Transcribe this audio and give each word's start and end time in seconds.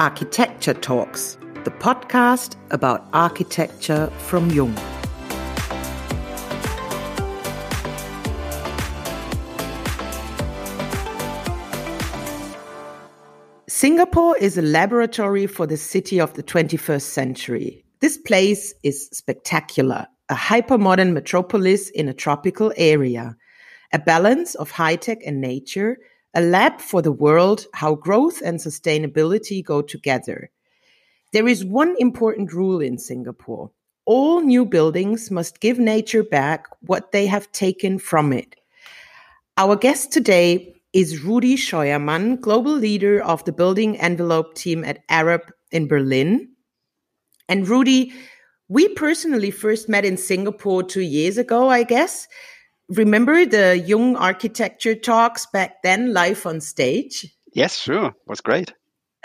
Architecture 0.00 0.74
Talks, 0.74 1.38
the 1.62 1.70
podcast 1.70 2.56
about 2.72 3.06
architecture 3.12 4.08
from 4.18 4.50
Jung. 4.50 4.74
Singapore 13.68 14.36
is 14.38 14.58
a 14.58 14.62
laboratory 14.62 15.46
for 15.46 15.64
the 15.64 15.76
city 15.76 16.20
of 16.20 16.34
the 16.34 16.42
21st 16.42 17.02
century. 17.02 17.84
This 18.00 18.18
place 18.18 18.74
is 18.82 19.08
spectacular, 19.12 20.08
a 20.28 20.34
hypermodern 20.34 21.12
metropolis 21.12 21.88
in 21.90 22.08
a 22.08 22.14
tropical 22.14 22.72
area, 22.76 23.36
a 23.92 24.00
balance 24.00 24.56
of 24.56 24.72
high 24.72 24.96
tech 24.96 25.18
and 25.24 25.40
nature, 25.40 25.98
a 26.34 26.40
lab 26.40 26.80
for 26.80 27.00
the 27.00 27.12
world, 27.12 27.66
how 27.72 27.94
growth 27.94 28.42
and 28.44 28.58
sustainability 28.58 29.64
go 29.64 29.82
together. 29.82 30.50
There 31.32 31.48
is 31.48 31.64
one 31.64 31.96
important 31.98 32.52
rule 32.52 32.80
in 32.80 32.98
Singapore. 32.98 33.70
All 34.06 34.40
new 34.40 34.64
buildings 34.66 35.30
must 35.30 35.60
give 35.60 35.78
nature 35.78 36.22
back 36.22 36.66
what 36.80 37.12
they 37.12 37.26
have 37.26 37.50
taken 37.52 37.98
from 37.98 38.32
it. 38.32 38.56
Our 39.56 39.76
guest 39.76 40.12
today 40.12 40.74
is 40.92 41.24
Rudi 41.24 41.56
Scheuermann, 41.56 42.40
global 42.40 42.72
leader 42.72 43.22
of 43.22 43.44
the 43.44 43.52
building 43.52 43.98
envelope 43.98 44.54
team 44.54 44.84
at 44.84 45.06
Arup 45.08 45.50
in 45.72 45.88
Berlin. 45.88 46.48
And 47.48 47.68
Rudi, 47.68 48.12
we 48.68 48.88
personally 48.88 49.50
first 49.50 49.88
met 49.88 50.04
in 50.04 50.16
Singapore 50.16 50.82
two 50.82 51.02
years 51.02 51.38
ago, 51.38 51.68
I 51.68 51.82
guess 51.82 52.26
remember 52.88 53.46
the 53.46 53.78
Jung 53.78 54.16
architecture 54.16 54.94
talks 54.94 55.46
back 55.46 55.82
then, 55.82 56.12
live 56.12 56.46
on 56.46 56.60
stage? 56.60 57.34
Yes, 57.52 57.78
sure. 57.78 58.06
It 58.06 58.14
was 58.26 58.40
great. 58.40 58.74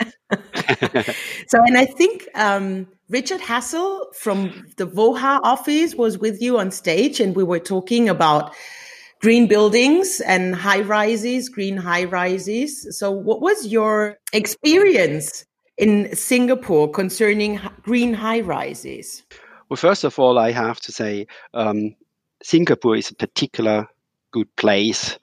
so, 1.48 1.62
and 1.64 1.76
I 1.76 1.84
think 1.84 2.28
um, 2.34 2.86
Richard 3.08 3.40
Hassell 3.40 4.14
from 4.14 4.66
the 4.76 4.86
WOHA 4.86 5.40
office 5.42 5.94
was 5.94 6.18
with 6.18 6.40
you 6.40 6.58
on 6.58 6.70
stage, 6.70 7.20
and 7.20 7.36
we 7.36 7.44
were 7.44 7.58
talking 7.58 8.08
about 8.08 8.54
green 9.20 9.46
buildings 9.46 10.20
and 10.20 10.54
high 10.54 10.80
rises, 10.80 11.48
green 11.48 11.76
high 11.76 12.04
rises. 12.04 12.98
So, 12.98 13.10
what 13.10 13.40
was 13.40 13.66
your 13.66 14.16
experience 14.32 15.44
in 15.76 16.14
Singapore 16.14 16.90
concerning 16.90 17.60
green 17.82 18.14
high 18.14 18.40
rises? 18.40 19.22
Well, 19.68 19.76
first 19.76 20.04
of 20.04 20.18
all, 20.18 20.38
I 20.38 20.50
have 20.52 20.80
to 20.80 20.92
say 20.92 21.26
um, 21.54 21.94
Singapore 22.42 22.96
is 22.96 23.10
a 23.10 23.14
particular 23.14 23.86
good 24.32 24.54
place 24.56 25.18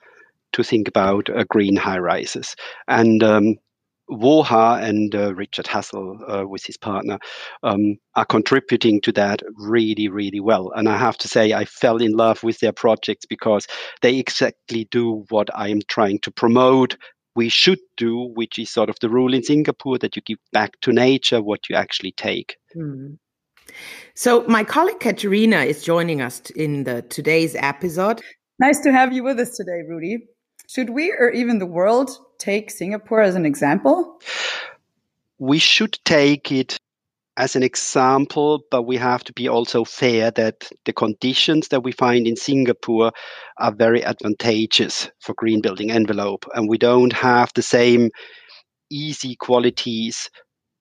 to 0.52 0.62
think 0.62 0.88
about 0.88 1.28
uh, 1.30 1.44
green 1.48 1.76
high 1.76 1.98
rises. 1.98 2.56
And 2.86 3.22
um, 3.22 3.56
WOHA 4.10 4.82
and 4.82 5.14
uh, 5.14 5.34
Richard 5.34 5.66
Hassell 5.66 6.18
uh, 6.28 6.46
with 6.46 6.64
his 6.64 6.76
partner 6.76 7.18
um, 7.62 7.96
are 8.14 8.24
contributing 8.24 9.00
to 9.02 9.12
that 9.12 9.42
really, 9.56 10.08
really 10.08 10.40
well. 10.40 10.72
And 10.74 10.88
I 10.88 10.96
have 10.96 11.18
to 11.18 11.28
say, 11.28 11.52
I 11.52 11.64
fell 11.64 11.98
in 11.98 12.12
love 12.12 12.42
with 12.42 12.60
their 12.60 12.72
projects 12.72 13.26
because 13.26 13.66
they 14.00 14.16
exactly 14.18 14.88
do 14.90 15.24
what 15.28 15.48
I 15.54 15.68
am 15.68 15.80
trying 15.88 16.20
to 16.20 16.30
promote. 16.30 16.96
We 17.34 17.48
should 17.48 17.80
do, 17.96 18.32
which 18.34 18.58
is 18.58 18.70
sort 18.70 18.90
of 18.90 18.96
the 19.00 19.10
rule 19.10 19.34
in 19.34 19.42
Singapore 19.42 19.98
that 19.98 20.16
you 20.16 20.22
give 20.22 20.38
back 20.52 20.80
to 20.80 20.92
nature 20.92 21.42
what 21.42 21.68
you 21.68 21.76
actually 21.76 22.12
take. 22.12 22.56
Mm. 22.74 23.18
So, 24.14 24.44
my 24.48 24.64
colleague 24.64 25.00
Katerina 25.00 25.58
is 25.58 25.84
joining 25.84 26.20
us 26.20 26.40
in 26.50 26.84
the 26.84 27.02
today's 27.02 27.54
episode. 27.56 28.20
Nice 28.58 28.80
to 28.80 28.92
have 28.92 29.12
you 29.12 29.22
with 29.22 29.38
us 29.38 29.56
today, 29.56 29.82
Rudi. 29.88 30.26
Should 30.68 30.90
we 30.90 31.12
or 31.12 31.30
even 31.30 31.58
the 31.58 31.66
world 31.66 32.10
take 32.38 32.70
Singapore 32.70 33.22
as 33.22 33.36
an 33.36 33.46
example? 33.46 34.20
We 35.38 35.58
should 35.58 35.98
take 36.04 36.50
it 36.50 36.76
as 37.36 37.54
an 37.54 37.62
example, 37.62 38.64
but 38.70 38.82
we 38.82 38.96
have 38.96 39.22
to 39.22 39.32
be 39.32 39.48
also 39.48 39.84
fair 39.84 40.32
that 40.32 40.68
the 40.84 40.92
conditions 40.92 41.68
that 41.68 41.84
we 41.84 41.92
find 41.92 42.26
in 42.26 42.34
Singapore 42.34 43.12
are 43.58 43.72
very 43.72 44.04
advantageous 44.04 45.08
for 45.20 45.34
green 45.34 45.60
building 45.60 45.92
envelope, 45.92 46.44
and 46.54 46.68
we 46.68 46.76
don't 46.76 47.12
have 47.12 47.52
the 47.54 47.62
same 47.62 48.10
easy 48.90 49.36
qualities 49.36 50.28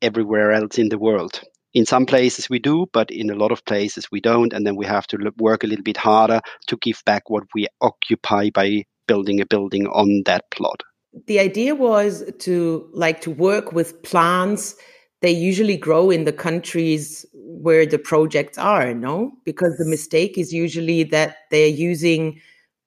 everywhere 0.01 0.51
else 0.51 0.79
in 0.79 0.89
the 0.89 0.97
world 0.97 1.43
in 1.73 1.85
some 1.85 2.05
places 2.05 2.49
we 2.49 2.59
do, 2.59 2.87
but 2.93 3.11
in 3.11 3.29
a 3.29 3.35
lot 3.35 3.51
of 3.51 3.65
places 3.65 4.07
we 4.11 4.21
don't. 4.21 4.53
And 4.53 4.65
then 4.65 4.75
we 4.75 4.85
have 4.85 5.07
to 5.07 5.31
work 5.37 5.63
a 5.63 5.67
little 5.67 5.83
bit 5.83 5.97
harder 5.97 6.41
to 6.67 6.77
give 6.77 7.01
back 7.05 7.29
what 7.29 7.43
we 7.53 7.67
occupy 7.81 8.49
by 8.49 8.83
building 9.07 9.39
a 9.41 9.45
building 9.45 9.87
on 9.87 10.23
that 10.25 10.49
plot. 10.51 10.83
The 11.25 11.39
idea 11.39 11.73
was 11.75 12.23
to 12.39 12.89
like 12.93 13.21
to 13.21 13.31
work 13.31 13.71
with 13.71 14.01
plants. 14.03 14.75
They 15.21 15.31
usually 15.31 15.77
grow 15.77 16.11
in 16.11 16.25
the 16.25 16.33
countries 16.33 17.25
where 17.33 17.85
the 17.85 17.97
projects 17.97 18.57
are, 18.57 18.93
no? 18.93 19.31
Because 19.45 19.75
the 19.77 19.89
mistake 19.89 20.37
is 20.37 20.53
usually 20.53 21.03
that 21.05 21.37
they're 21.49 21.67
using 21.67 22.39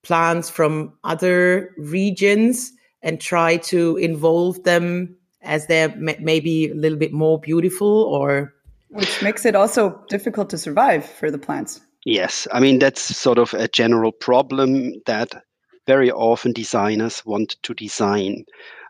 plants 0.03 0.49
from 0.49 0.93
other 1.03 1.75
regions 1.77 2.73
and 3.03 3.21
try 3.21 3.57
to 3.57 3.97
involve 3.97 4.63
them 4.63 5.17
as 5.43 5.67
they're 5.67 5.95
maybe 5.97 6.71
a 6.71 6.75
little 6.75 6.99
bit 6.99 7.13
more 7.13 7.41
beautiful 7.41 8.05
or 8.05 8.55
which 8.91 9.23
makes 9.23 9.45
it 9.45 9.55
also 9.55 10.05
difficult 10.09 10.51
to 10.51 10.59
survive 10.59 11.05
for 11.05 11.31
the 11.31 11.39
plants. 11.39 11.81
Yes, 12.05 12.49
I 12.53 12.61
mean, 12.61 12.79
that's 12.79 13.17
sort 13.17 13.39
of 13.39 13.55
a 13.55 13.69
general 13.69 14.13
problem 14.13 14.93
that 15.07 15.33
very 15.87 16.11
often 16.11 16.53
designers 16.53 17.25
want 17.25 17.57
to 17.63 17.75
design. 17.75 18.45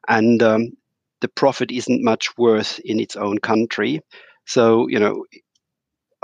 And 0.08 0.42
um, 0.42 0.72
the 1.20 1.28
profit 1.28 1.70
isn't 1.70 2.04
much 2.04 2.36
worth 2.38 2.78
in 2.84 3.00
its 3.00 3.16
own 3.16 3.38
country. 3.38 4.00
So, 4.46 4.88
you 4.88 4.98
know, 4.98 5.24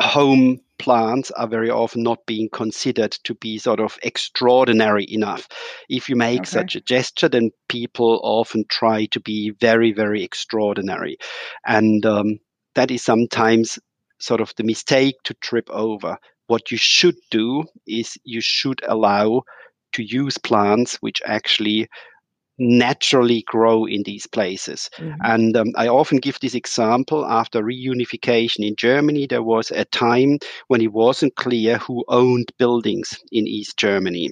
home 0.00 0.60
plants 0.78 1.30
are 1.32 1.48
very 1.48 1.70
often 1.70 2.02
not 2.02 2.26
being 2.26 2.48
considered 2.52 3.12
to 3.24 3.34
be 3.34 3.58
sort 3.58 3.80
of 3.80 3.98
extraordinary 4.02 5.06
enough. 5.10 5.48
If 5.88 6.08
you 6.08 6.16
make 6.16 6.40
okay. 6.40 6.50
such 6.50 6.76
a 6.76 6.80
gesture, 6.80 7.28
then 7.28 7.50
people 7.68 8.20
often 8.22 8.64
try 8.68 9.06
to 9.06 9.20
be 9.20 9.52
very, 9.60 9.92
very 9.92 10.22
extraordinary. 10.22 11.16
And 11.66 12.04
um, 12.04 12.38
that 12.76 12.90
is 12.90 13.02
sometimes 13.02 13.78
sort 14.20 14.40
of 14.40 14.52
the 14.56 14.64
mistake 14.64 15.16
to 15.24 15.34
trip 15.34 15.68
over. 15.70 16.16
What 16.46 16.70
you 16.70 16.78
should 16.78 17.16
do 17.30 17.64
is 17.86 18.16
you 18.24 18.40
should 18.40 18.80
allow 18.86 19.42
to 19.92 20.02
use 20.02 20.38
plants 20.38 20.96
which 20.96 21.20
actually 21.26 21.88
naturally 22.58 23.42
grow 23.46 23.84
in 23.84 24.02
these 24.04 24.26
places. 24.26 24.88
Mm-hmm. 24.96 25.20
And 25.24 25.56
um, 25.56 25.72
I 25.76 25.88
often 25.88 26.18
give 26.18 26.40
this 26.40 26.54
example 26.54 27.26
after 27.26 27.62
reunification 27.62 28.66
in 28.66 28.76
Germany, 28.76 29.26
there 29.26 29.42
was 29.42 29.70
a 29.70 29.84
time 29.84 30.38
when 30.68 30.80
it 30.80 30.92
wasn't 30.92 31.36
clear 31.36 31.78
who 31.78 32.04
owned 32.08 32.52
buildings 32.58 33.18
in 33.30 33.46
East 33.46 33.76
Germany 33.76 34.30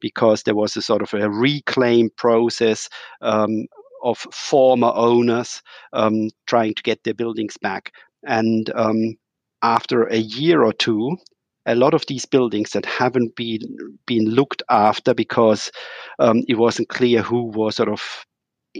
because 0.00 0.42
there 0.42 0.54
was 0.54 0.76
a 0.76 0.82
sort 0.82 1.02
of 1.02 1.12
a 1.12 1.28
reclaim 1.28 2.08
process 2.16 2.88
um, 3.20 3.66
of 4.06 4.18
former 4.32 4.92
owners 4.94 5.62
um, 5.92 6.30
trying 6.46 6.74
to 6.74 6.82
get 6.82 7.04
their 7.04 7.14
buildings 7.14 7.56
back. 7.60 7.92
And 8.26 8.70
um, 8.74 9.16
after 9.62 10.04
a 10.04 10.16
year 10.16 10.62
or 10.62 10.72
two, 10.72 11.16
a 11.66 11.74
lot 11.74 11.94
of 11.94 12.06
these 12.06 12.24
buildings 12.24 12.70
that 12.70 12.86
haven't 12.86 13.34
been 13.36 13.60
been 14.06 14.24
looked 14.26 14.62
after 14.70 15.12
because 15.14 15.70
um, 16.18 16.42
it 16.48 16.54
wasn't 16.54 16.88
clear 16.88 17.22
who 17.22 17.42
was 17.44 17.76
sort 17.76 17.88
of 17.88 18.24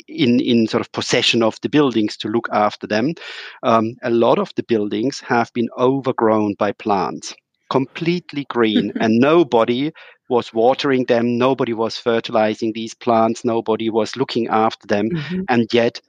in 0.08 0.40
in 0.40 0.66
sort 0.66 0.80
of 0.80 0.92
possession 0.92 1.42
of 1.42 1.58
the 1.62 1.68
buildings 1.68 2.16
to 2.18 2.28
look 2.28 2.48
after 2.52 2.86
them. 2.86 3.14
Um, 3.62 3.96
a 4.02 4.10
lot 4.10 4.38
of 4.38 4.52
the 4.56 4.62
buildings 4.62 5.20
have 5.20 5.52
been 5.52 5.68
overgrown 5.78 6.54
by 6.58 6.72
plants, 6.72 7.34
completely 7.70 8.46
green, 8.48 8.92
and 9.00 9.18
nobody 9.18 9.92
was 10.28 10.52
watering 10.52 11.04
them, 11.04 11.38
nobody 11.38 11.72
was 11.72 11.96
fertilizing 11.96 12.72
these 12.72 12.94
plants, 12.94 13.44
nobody 13.44 13.90
was 13.90 14.16
looking 14.16 14.48
after 14.48 14.86
them, 14.86 15.10
mm-hmm. 15.10 15.42
and 15.48 15.68
yet 15.72 16.00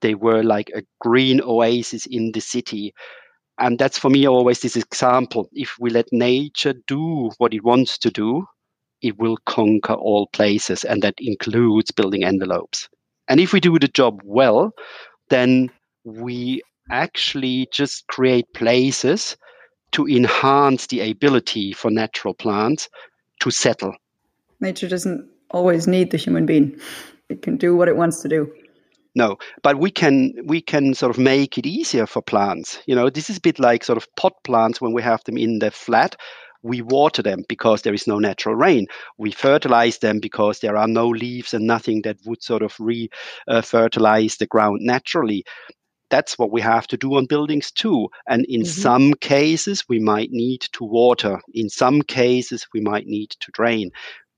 they 0.00 0.14
were 0.14 0.42
like 0.42 0.70
a 0.74 0.82
green 1.00 1.40
oasis 1.40 2.06
in 2.06 2.32
the 2.32 2.40
city. 2.40 2.94
And 3.58 3.78
that's 3.78 3.98
for 3.98 4.10
me 4.10 4.26
always 4.26 4.60
this 4.60 4.76
example. 4.76 5.48
If 5.52 5.76
we 5.78 5.90
let 5.90 6.06
nature 6.12 6.74
do 6.86 7.30
what 7.38 7.54
it 7.54 7.64
wants 7.64 7.98
to 7.98 8.10
do, 8.10 8.44
it 9.00 9.18
will 9.18 9.36
conquer 9.46 9.94
all 9.94 10.28
places, 10.32 10.84
and 10.84 11.02
that 11.02 11.14
includes 11.18 11.90
building 11.90 12.24
envelopes. 12.24 12.88
And 13.28 13.40
if 13.40 13.52
we 13.52 13.60
do 13.60 13.78
the 13.78 13.88
job 13.88 14.20
well, 14.24 14.72
then 15.30 15.70
we 16.04 16.62
actually 16.90 17.68
just 17.72 18.06
create 18.08 18.52
places 18.54 19.36
to 19.92 20.06
enhance 20.06 20.86
the 20.88 21.10
ability 21.10 21.72
for 21.72 21.90
natural 21.90 22.34
plants 22.34 22.88
to 23.44 23.50
settle. 23.50 23.94
Nature 24.60 24.88
doesn't 24.88 25.28
always 25.50 25.86
need 25.86 26.10
the 26.10 26.16
human 26.16 26.46
being. 26.46 26.80
It 27.28 27.42
can 27.42 27.58
do 27.58 27.76
what 27.76 27.88
it 27.88 27.96
wants 27.96 28.22
to 28.22 28.28
do. 28.28 28.50
No, 29.14 29.36
but 29.62 29.78
we 29.78 29.90
can 29.90 30.32
we 30.44 30.60
can 30.60 30.94
sort 30.94 31.10
of 31.10 31.18
make 31.18 31.56
it 31.58 31.66
easier 31.66 32.06
for 32.06 32.22
plants. 32.22 32.80
You 32.86 32.96
know, 32.96 33.10
this 33.10 33.30
is 33.30 33.36
a 33.36 33.40
bit 33.40 33.60
like 33.60 33.84
sort 33.84 33.98
of 33.98 34.08
pot 34.16 34.32
plants 34.42 34.80
when 34.80 34.92
we 34.92 35.02
have 35.02 35.22
them 35.24 35.36
in 35.36 35.58
the 35.60 35.70
flat. 35.70 36.16
We 36.62 36.80
water 36.80 37.22
them 37.22 37.44
because 37.46 37.82
there 37.82 37.94
is 37.94 38.06
no 38.06 38.18
natural 38.18 38.54
rain. 38.54 38.86
We 39.18 39.30
fertilize 39.30 39.98
them 39.98 40.18
because 40.18 40.60
there 40.60 40.78
are 40.78 40.88
no 40.88 41.08
leaves 41.08 41.52
and 41.52 41.66
nothing 41.66 42.02
that 42.02 42.16
would 42.24 42.42
sort 42.42 42.62
of 42.62 42.74
re 42.80 43.10
uh, 43.46 43.60
fertilize 43.60 44.36
the 44.36 44.46
ground 44.46 44.80
naturally. 44.80 45.44
That's 46.10 46.38
what 46.38 46.52
we 46.52 46.60
have 46.60 46.86
to 46.88 46.96
do 46.96 47.16
on 47.16 47.26
buildings 47.26 47.70
too. 47.70 48.08
And 48.28 48.44
in 48.46 48.62
mm-hmm. 48.62 48.80
some 48.80 49.14
cases, 49.14 49.84
we 49.88 49.98
might 49.98 50.30
need 50.30 50.62
to 50.72 50.84
water. 50.84 51.40
In 51.52 51.68
some 51.68 52.02
cases, 52.02 52.66
we 52.72 52.80
might 52.80 53.06
need 53.06 53.30
to 53.40 53.50
drain. 53.52 53.90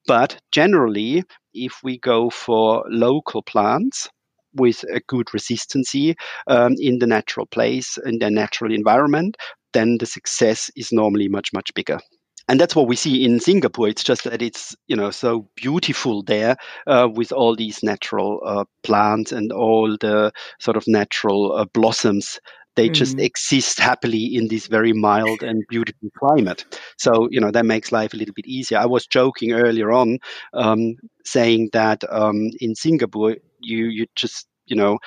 But 0.07 0.41
generally, 0.53 1.25
if 1.53 1.81
we 1.83 1.99
go 1.99 2.31
for 2.31 2.85
local 2.89 3.43
plants, 3.43 4.09
with 4.55 4.85
a 4.91 5.01
good 5.07 5.27
resistancy 5.35 6.15
um, 6.47 6.77
in 6.79 6.99
the 6.99 7.07
natural 7.07 7.45
place, 7.45 7.99
in 8.07 8.19
the 8.19 8.31
natural 8.31 8.73
environment, 8.73 9.37
then 9.75 9.99
the 9.99 10.07
success 10.07 10.71
is 10.77 10.93
normally 10.93 11.29
much, 11.29 11.53
much 11.53 11.75
bigger 11.75 12.01
and 12.49 12.61
that's 12.61 12.77
what 12.77 12.87
we 12.87 12.97
see 12.97 13.25
in 13.25 13.41
Singapore. 13.41 13.89
It's 13.89 14.05
just 14.05 14.25
that 14.25 14.43
it's 14.43 14.77
you 14.87 14.97
know 14.97 15.11
so 15.11 15.49
beautiful 15.57 16.23
there 16.23 16.57
uh, 16.87 17.09
with 17.13 17.33
all 17.33 17.57
these 17.57 17.83
natural 17.83 18.41
uh, 18.45 18.65
plants 18.83 19.33
and 19.33 19.53
all 19.53 19.97
the 20.01 20.33
sort 20.61 20.77
of 20.77 20.85
natural 20.87 21.53
uh, 21.53 21.65
blossoms. 21.65 22.41
They 22.77 22.91
mm. 22.91 22.95
just 22.95 23.19
exist 23.19 23.81
happily 23.81 24.37
in 24.37 24.49
this 24.49 24.67
very 24.67 24.93
mild 24.93 25.43
and 25.43 25.65
beautiful 25.69 26.11
climate. 26.19 26.65
So 26.99 27.29
you 27.31 27.41
know 27.41 27.51
that 27.51 27.67
makes 27.67 27.91
life 27.91 28.15
a 28.15 28.17
little 28.17 28.35
bit 28.35 28.47
easier. 28.47 28.79
I 28.79 28.87
was 28.87 29.07
joking 29.07 29.53
earlier 29.53 29.91
on, 29.91 30.19
um, 30.53 30.97
saying 31.25 31.71
that 31.73 32.05
um, 32.11 32.51
in 32.61 32.75
Singapore 32.75 33.37
you 33.61 33.87
you 33.87 34.07
just 34.15 34.47
you 34.67 34.77
know 34.77 34.99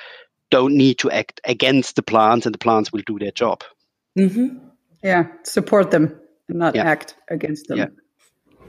don't 0.50 0.76
need 0.76 0.98
to 0.98 1.10
act 1.10 1.40
against 1.44 1.96
the 1.96 2.02
plants, 2.02 2.44
and 2.44 2.54
the 2.54 2.58
plants 2.58 2.92
will 2.92 3.02
do 3.06 3.18
their 3.18 3.30
job. 3.30 3.62
Mm-hmm. 4.18 4.58
Yeah, 5.02 5.28
support 5.44 5.92
them 5.92 6.20
and 6.50 6.58
not 6.58 6.74
yeah. 6.74 6.84
act 6.84 7.16
against 7.28 7.68
them. 7.68 7.78
Yeah. 7.78 7.86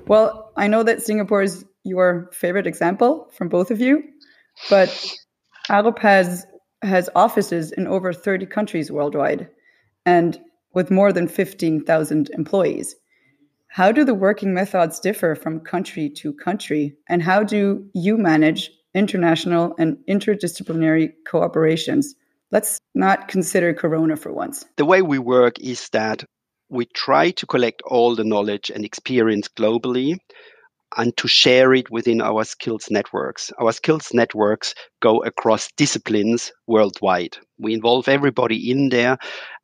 Well, 0.07 0.51
I 0.55 0.67
know 0.67 0.83
that 0.83 1.01
Singapore 1.01 1.43
is 1.43 1.65
your 1.83 2.29
favorite 2.31 2.67
example 2.67 3.29
from 3.33 3.49
both 3.49 3.71
of 3.71 3.81
you, 3.81 4.03
but 4.69 4.89
Arup 5.69 5.99
has 5.99 6.45
has 6.83 7.09
offices 7.15 7.71
in 7.71 7.87
over 7.87 8.11
30 8.11 8.47
countries 8.47 8.91
worldwide 8.91 9.47
and 10.05 10.39
with 10.73 10.89
more 10.89 11.13
than 11.13 11.27
15,000 11.27 12.29
employees. 12.31 12.95
How 13.67 13.91
do 13.91 14.03
the 14.03 14.15
working 14.15 14.53
methods 14.53 14.99
differ 14.99 15.35
from 15.35 15.59
country 15.59 16.09
to 16.09 16.33
country? 16.33 16.95
And 17.07 17.21
how 17.21 17.43
do 17.43 17.87
you 17.93 18.17
manage 18.17 18.71
international 18.95 19.75
and 19.77 19.97
interdisciplinary 20.09 21.13
cooperations? 21.31 22.07
Let's 22.51 22.79
not 22.95 23.27
consider 23.27 23.73
Corona 23.75 24.17
for 24.17 24.33
once. 24.33 24.65
The 24.77 24.85
way 24.85 25.03
we 25.03 25.19
work 25.19 25.59
is 25.59 25.87
that 25.89 26.25
we 26.71 26.85
try 26.95 27.31
to 27.31 27.45
collect 27.45 27.81
all 27.85 28.15
the 28.15 28.23
knowledge 28.23 28.71
and 28.73 28.85
experience 28.85 29.49
globally 29.49 30.17
and 30.97 31.15
to 31.17 31.27
share 31.27 31.73
it 31.73 31.91
within 31.91 32.21
our 32.21 32.43
skills 32.45 32.87
networks. 32.89 33.51
Our 33.59 33.73
skills 33.73 34.09
networks 34.13 34.73
go 35.01 35.21
across 35.23 35.69
disciplines 35.77 36.51
worldwide. 36.67 37.37
We 37.59 37.73
involve 37.73 38.07
everybody 38.07 38.71
in 38.71 38.89
there 38.89 39.17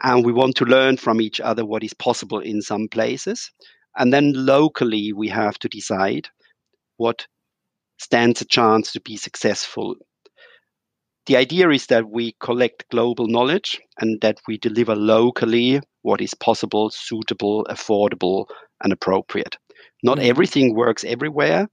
and 0.04 0.25
we 0.25 0.33
want 0.33 0.56
to 0.57 0.65
learn 0.65 0.98
from 0.98 1.21
each 1.21 1.39
other 1.39 1.65
what 1.65 1.83
is 1.83 1.94
possible 1.94 2.39
in 2.39 2.62
some 2.62 2.88
places. 2.89 3.51
And 3.98 4.13
then 4.13 4.33
locally, 4.33 5.13
we 5.13 5.30
have 5.30 5.57
to 5.59 5.69
decide 5.69 6.27
what 6.98 7.25
stands 8.00 8.42
a 8.42 8.45
chance 8.45 8.92
to 8.92 9.01
be 9.01 9.18
successful 9.18 9.95
the 11.27 11.35
idea 11.35 11.69
is 11.69 11.88
that 11.88 12.09
we 12.09 12.35
collect 12.39 12.89
global 12.89 13.27
knowledge 13.27 13.79
and 14.00 14.19
that 14.21 14.39
we 14.47 14.57
deliver 14.57 14.95
locally 14.95 15.81
what 16.01 16.21
is 16.21 16.33
possible, 16.33 16.89
suitable, 16.89 17.65
affordable, 17.69 18.45
and 18.81 18.94
appropriate. 18.94 19.57
Not 20.01 20.19
mm. 20.19 20.25
everything 20.25 20.74
works 20.74 21.03
everywhere, 21.03 21.68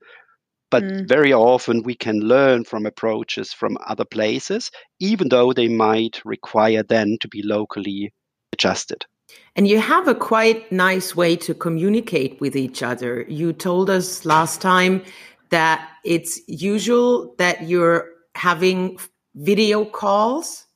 but 0.70 0.82
mm. 0.82 1.08
very 1.08 1.32
often 1.32 1.84
we 1.84 1.94
can 1.94 2.18
learn 2.20 2.64
from 2.64 2.84
approaches 2.84 3.52
from 3.52 3.78
other 3.86 4.04
places, 4.04 4.72
even 4.98 5.28
though 5.28 5.52
they 5.52 5.68
might 5.68 6.20
require 6.24 6.82
then 6.82 7.16
to 7.20 7.28
be 7.28 7.42
locally 7.42 8.12
adjusted. 8.52 9.06
And 9.54 9.68
you 9.68 9.78
have 9.78 10.08
a 10.08 10.16
quite 10.16 10.70
nice 10.72 11.14
way 11.14 11.36
to 11.36 11.54
communicate 11.54 12.40
with 12.40 12.56
each 12.56 12.82
other. 12.82 13.24
You 13.28 13.52
told 13.52 13.88
us 13.88 14.24
last 14.24 14.60
time 14.60 15.02
that 15.50 15.88
it's 16.04 16.40
usual 16.48 17.36
that 17.38 17.68
you're 17.68 18.10
having 18.34 18.98
video 19.34 19.84
calls 19.84 20.66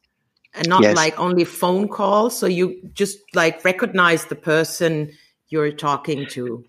and 0.55 0.69
not 0.69 0.83
yes. 0.83 0.97
like 0.97 1.19
only 1.19 1.45
phone 1.45 1.89
calls. 1.89 2.39
So 2.39 2.47
you 2.47 2.81
just 2.93 3.19
like 3.35 3.65
recognize 3.65 4.27
the 4.27 4.35
person 4.35 5.13
you're 5.49 5.73
talking 5.73 6.27
to. 6.31 6.65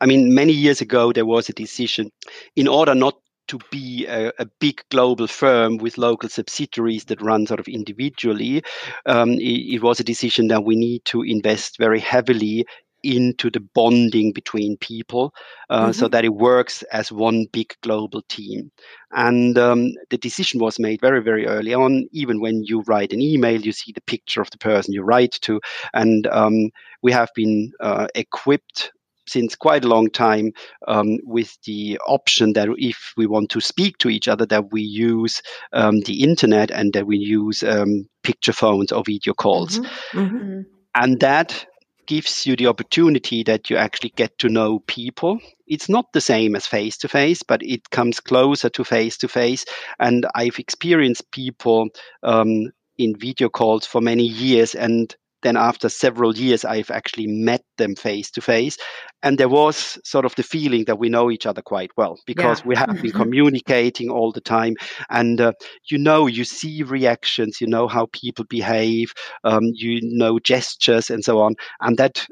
I 0.00 0.06
mean, 0.06 0.34
many 0.34 0.52
years 0.52 0.80
ago, 0.80 1.12
there 1.12 1.26
was 1.26 1.48
a 1.48 1.52
decision 1.52 2.10
in 2.54 2.68
order 2.68 2.94
not 2.94 3.18
to 3.48 3.58
be 3.70 4.06
a, 4.06 4.32
a, 4.38 4.46
big 4.58 4.82
global 4.90 5.26
firm 5.26 5.76
with 5.78 5.98
local 5.98 6.28
subsidiaries 6.28 7.04
that 7.04 7.22
run 7.22 7.46
sort 7.46 7.60
of 7.60 7.68
individually, 7.68 8.62
um, 9.06 9.30
it, 9.32 9.74
it, 9.74 9.82
was 9.82 10.00
a 10.00 10.04
decision 10.04 10.48
that 10.48 10.64
we 10.64 10.74
need 10.74 11.04
to 11.04 11.22
invest 11.22 11.78
very 11.78 12.00
heavily 12.00 12.66
into 13.06 13.50
the 13.50 13.60
bonding 13.60 14.32
between 14.32 14.76
people 14.78 15.32
uh, 15.70 15.84
mm-hmm. 15.84 15.92
so 15.92 16.08
that 16.08 16.24
it 16.24 16.34
works 16.34 16.82
as 16.92 17.12
one 17.12 17.46
big 17.52 17.72
global 17.82 18.22
team. 18.28 18.70
And 19.12 19.56
um, 19.56 19.92
the 20.10 20.18
decision 20.18 20.60
was 20.60 20.78
made 20.78 21.00
very, 21.00 21.22
very 21.22 21.46
early 21.46 21.72
on. 21.72 22.08
Even 22.12 22.40
when 22.40 22.64
you 22.64 22.82
write 22.82 23.12
an 23.12 23.20
email, 23.20 23.60
you 23.60 23.72
see 23.72 23.92
the 23.92 24.00
picture 24.02 24.40
of 24.40 24.50
the 24.50 24.58
person 24.58 24.92
you 24.92 25.02
write 25.02 25.38
to. 25.42 25.60
And 25.94 26.26
um, 26.26 26.70
we 27.02 27.12
have 27.12 27.30
been 27.34 27.72
uh, 27.80 28.08
equipped 28.14 28.90
since 29.28 29.56
quite 29.56 29.84
a 29.84 29.88
long 29.88 30.08
time 30.10 30.52
um, 30.86 31.18
with 31.24 31.56
the 31.66 31.98
option 32.06 32.52
that 32.52 32.68
if 32.76 33.12
we 33.16 33.26
want 33.26 33.50
to 33.50 33.60
speak 33.60 33.98
to 33.98 34.08
each 34.08 34.28
other, 34.28 34.46
that 34.46 34.72
we 34.72 34.82
use 34.82 35.42
um, 35.72 36.00
the 36.00 36.22
internet 36.22 36.70
and 36.70 36.92
that 36.92 37.06
we 37.06 37.16
use 37.16 37.62
um, 37.62 38.08
picture 38.22 38.52
phones 38.52 38.92
or 38.92 39.02
video 39.04 39.34
calls. 39.34 39.80
Mm-hmm. 39.80 40.18
Mm-hmm. 40.18 40.60
And 40.94 41.20
that 41.20 41.66
gives 42.06 42.46
you 42.46 42.56
the 42.56 42.66
opportunity 42.66 43.42
that 43.44 43.70
you 43.70 43.76
actually 43.76 44.12
get 44.16 44.38
to 44.38 44.48
know 44.48 44.80
people. 44.80 45.38
It's 45.66 45.88
not 45.88 46.12
the 46.12 46.20
same 46.20 46.56
as 46.56 46.66
face 46.66 46.96
to 46.98 47.08
face, 47.08 47.42
but 47.42 47.62
it 47.62 47.90
comes 47.90 48.20
closer 48.20 48.68
to 48.70 48.84
face 48.84 49.16
to 49.18 49.28
face. 49.28 49.64
And 49.98 50.26
I've 50.34 50.58
experienced 50.58 51.30
people 51.30 51.88
um, 52.22 52.72
in 52.98 53.16
video 53.18 53.48
calls 53.48 53.86
for 53.86 54.00
many 54.00 54.24
years, 54.24 54.74
and 54.74 55.14
then 55.42 55.56
after 55.56 55.88
several 55.88 56.36
years, 56.36 56.64
I've 56.64 56.90
actually 56.90 57.26
met 57.26 57.62
them 57.78 57.94
face 57.94 58.30
to 58.32 58.40
face. 58.40 58.76
And 59.22 59.38
there 59.38 59.48
was 59.48 59.98
sort 60.04 60.24
of 60.24 60.34
the 60.34 60.42
feeling 60.42 60.84
that 60.86 60.98
we 60.98 61.08
know 61.08 61.30
each 61.30 61.46
other 61.46 61.62
quite 61.62 61.90
well 61.96 62.18
because 62.26 62.60
yeah. 62.60 62.66
we 62.66 62.76
have 62.76 63.02
been 63.02 63.12
communicating 63.12 64.10
all 64.10 64.32
the 64.32 64.40
time. 64.40 64.74
And 65.10 65.40
uh, 65.40 65.52
you 65.90 65.98
know, 65.98 66.26
you 66.26 66.44
see 66.44 66.82
reactions, 66.82 67.60
you 67.60 67.66
know 67.66 67.88
how 67.88 68.08
people 68.12 68.44
behave, 68.48 69.12
um, 69.44 69.64
you 69.74 70.00
know 70.02 70.38
gestures 70.38 71.10
and 71.10 71.24
so 71.24 71.40
on. 71.40 71.54
And 71.80 71.96
that 71.98 72.26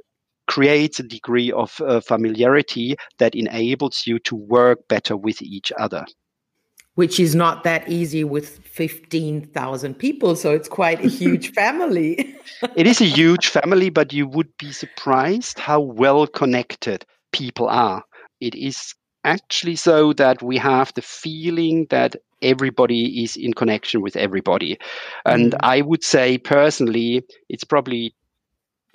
creates 0.46 1.00
a 1.00 1.04
degree 1.04 1.50
of 1.52 1.80
uh, 1.80 2.00
familiarity 2.00 2.96
that 3.18 3.34
enables 3.34 4.02
you 4.06 4.18
to 4.20 4.37
work 4.37 4.78
better 4.88 5.16
with 5.16 5.40
each 5.40 5.73
other 5.78 6.04
which 6.94 7.18
is 7.18 7.34
not 7.34 7.64
that 7.64 7.88
easy 7.88 8.24
with 8.24 8.58
15,000 8.60 9.94
people. 9.94 10.36
So 10.36 10.52
it's 10.52 10.68
quite 10.68 11.04
a 11.04 11.08
huge 11.08 11.52
family. 11.54 12.36
it 12.76 12.86
is 12.86 13.00
a 13.00 13.06
huge 13.06 13.48
family, 13.48 13.90
but 13.90 14.12
you 14.12 14.26
would 14.28 14.56
be 14.58 14.72
surprised 14.72 15.58
how 15.58 15.80
well 15.80 16.26
connected 16.26 17.04
people 17.32 17.68
are. 17.68 18.04
It 18.40 18.54
is 18.54 18.94
actually 19.24 19.76
so 19.76 20.12
that 20.12 20.42
we 20.42 20.58
have 20.58 20.92
the 20.94 21.02
feeling 21.02 21.86
that 21.90 22.16
everybody 22.42 23.24
is 23.24 23.36
in 23.36 23.54
connection 23.54 24.02
with 24.02 24.16
everybody. 24.16 24.78
And 25.24 25.52
mm. 25.52 25.58
I 25.60 25.80
would 25.80 26.04
say 26.04 26.38
personally, 26.38 27.24
it's 27.48 27.64
probably 27.64 28.14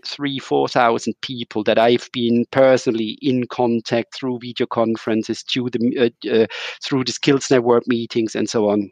three, 0.06 0.40
4,000 0.40 1.14
people 1.22 1.64
that 1.64 1.78
I've 1.78 2.10
been 2.12 2.46
personally 2.52 3.18
in 3.22 3.48
contact 3.48 4.16
through 4.16 4.40
video 4.40 4.68
conferences, 4.68 5.44
through 5.44 5.70
the, 5.72 6.12
uh, 6.26 6.30
uh, 6.30 6.48
through 6.84 7.06
the 7.06 7.12
skills 7.12 7.50
network 7.52 7.88
meetings, 7.88 8.36
and 8.36 8.50
so 8.50 8.70
on. 8.70 8.92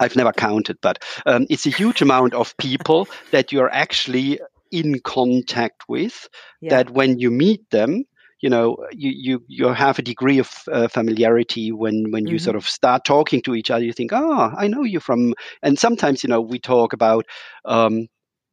I've 0.00 0.16
never 0.16 0.32
counted, 0.32 0.78
but 0.80 1.02
um, 1.26 1.46
it's 1.50 1.66
a 1.66 1.70
huge 1.70 2.02
amount 2.06 2.34
of 2.34 2.56
people 2.56 3.08
that 3.30 3.52
you're 3.52 3.72
actually 3.72 4.40
in 4.70 5.00
contact 5.00 5.84
with. 5.88 6.28
Yeah. 6.60 6.70
That 6.70 6.90
when 6.90 7.18
you 7.18 7.30
meet 7.30 7.68
them, 7.70 8.04
you 8.42 8.50
know 8.50 8.76
you 8.90 9.10
you 9.10 9.44
you 9.46 9.68
have 9.68 9.98
a 9.98 10.02
degree 10.02 10.38
of 10.38 10.50
uh, 10.70 10.88
familiarity 10.88 11.72
when 11.72 12.10
when 12.10 12.26
you 12.26 12.36
mm-hmm. 12.36 12.44
sort 12.44 12.56
of 12.56 12.68
start 12.68 13.04
talking 13.04 13.40
to 13.42 13.54
each 13.54 13.70
other 13.70 13.84
you 13.84 13.92
think 13.92 14.12
oh 14.12 14.52
i 14.58 14.66
know 14.66 14.82
you 14.82 15.00
from 15.00 15.32
and 15.62 15.78
sometimes 15.78 16.22
you 16.22 16.28
know 16.28 16.40
we 16.40 16.58
talk 16.58 16.92
about 16.92 17.24
um, 17.64 18.08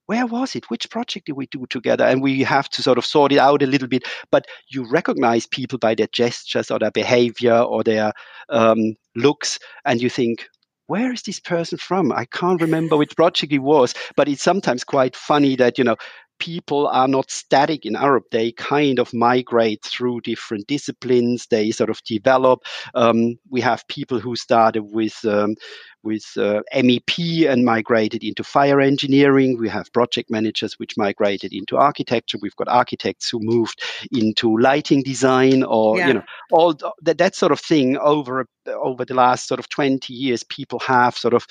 where 0.09 0.25
was 0.25 0.55
it? 0.55 0.71
Which 0.71 0.89
project 0.89 1.27
did 1.27 1.33
we 1.33 1.45
do 1.45 1.67
together? 1.69 2.03
And 2.03 2.19
we 2.19 2.41
have 2.41 2.67
to 2.69 2.81
sort 2.81 2.97
of 2.97 3.05
sort 3.05 3.31
it 3.31 3.37
out 3.37 3.61
a 3.61 3.67
little 3.67 3.87
bit. 3.87 4.07
But 4.31 4.47
you 4.67 4.89
recognize 4.89 5.45
people 5.45 5.77
by 5.77 5.93
their 5.93 6.07
gestures 6.11 6.71
or 6.71 6.79
their 6.79 6.89
behavior 6.89 7.59
or 7.59 7.83
their 7.83 8.13
um, 8.49 8.95
looks, 9.15 9.59
and 9.85 10.01
you 10.01 10.09
think, 10.09 10.49
where 10.87 11.13
is 11.13 11.21
this 11.21 11.39
person 11.39 11.77
from? 11.77 12.11
I 12.11 12.25
can't 12.25 12.59
remember 12.59 12.97
which 12.97 13.15
project 13.15 13.53
it 13.53 13.59
was, 13.59 13.93
but 14.15 14.27
it's 14.27 14.41
sometimes 14.41 14.83
quite 14.83 15.15
funny 15.15 15.55
that, 15.57 15.77
you 15.77 15.83
know, 15.83 15.97
people 16.39 16.87
are 16.87 17.07
not 17.07 17.29
static 17.29 17.85
in 17.85 17.93
Arup. 17.93 18.23
They 18.31 18.51
kind 18.53 18.97
of 18.97 19.13
migrate 19.13 19.83
through 19.83 20.21
different 20.21 20.65
disciplines. 20.67 21.45
They 21.51 21.69
sort 21.69 21.91
of 21.91 22.01
develop. 22.05 22.61
Um, 22.95 23.35
we 23.51 23.61
have 23.61 23.87
people 23.87 24.19
who 24.19 24.35
started 24.35 24.81
with 24.81 25.23
um, 25.25 25.55
with 26.03 26.25
uh, 26.38 26.62
MEP 26.74 27.50
and 27.50 27.65
migrated 27.65 28.24
into 28.24 28.44
fire 28.44 28.79
engineering. 28.79 29.58
We 29.58 29.70
have 29.70 29.91
project 29.94 30.29
managers 30.29 30.74
which 30.79 30.98
migrated 30.98 31.53
into 31.53 31.77
architecture. 31.77 32.38
We've 32.41 32.56
got 32.56 32.68
architects 32.68 33.29
who 33.29 33.39
moved 33.41 33.82
into 34.12 34.58
lighting 34.58 35.03
design, 35.03 35.63
or 35.63 35.98
yeah. 35.98 36.08
you 36.08 36.13
know, 36.15 36.24
all 36.51 36.75
that, 37.01 37.18
that 37.18 37.36
sort 37.36 37.51
of 37.51 37.60
thing. 37.60 37.98
Over 37.98 38.46
over 38.68 39.06
the 39.06 39.13
last 39.15 39.48
sort 39.48 39.60
of 39.60 39.70
twenty 39.70 40.13
years, 40.13 40.44
people 40.44 40.79
have 40.79 41.18
sort 41.18 41.34
of 41.34 41.46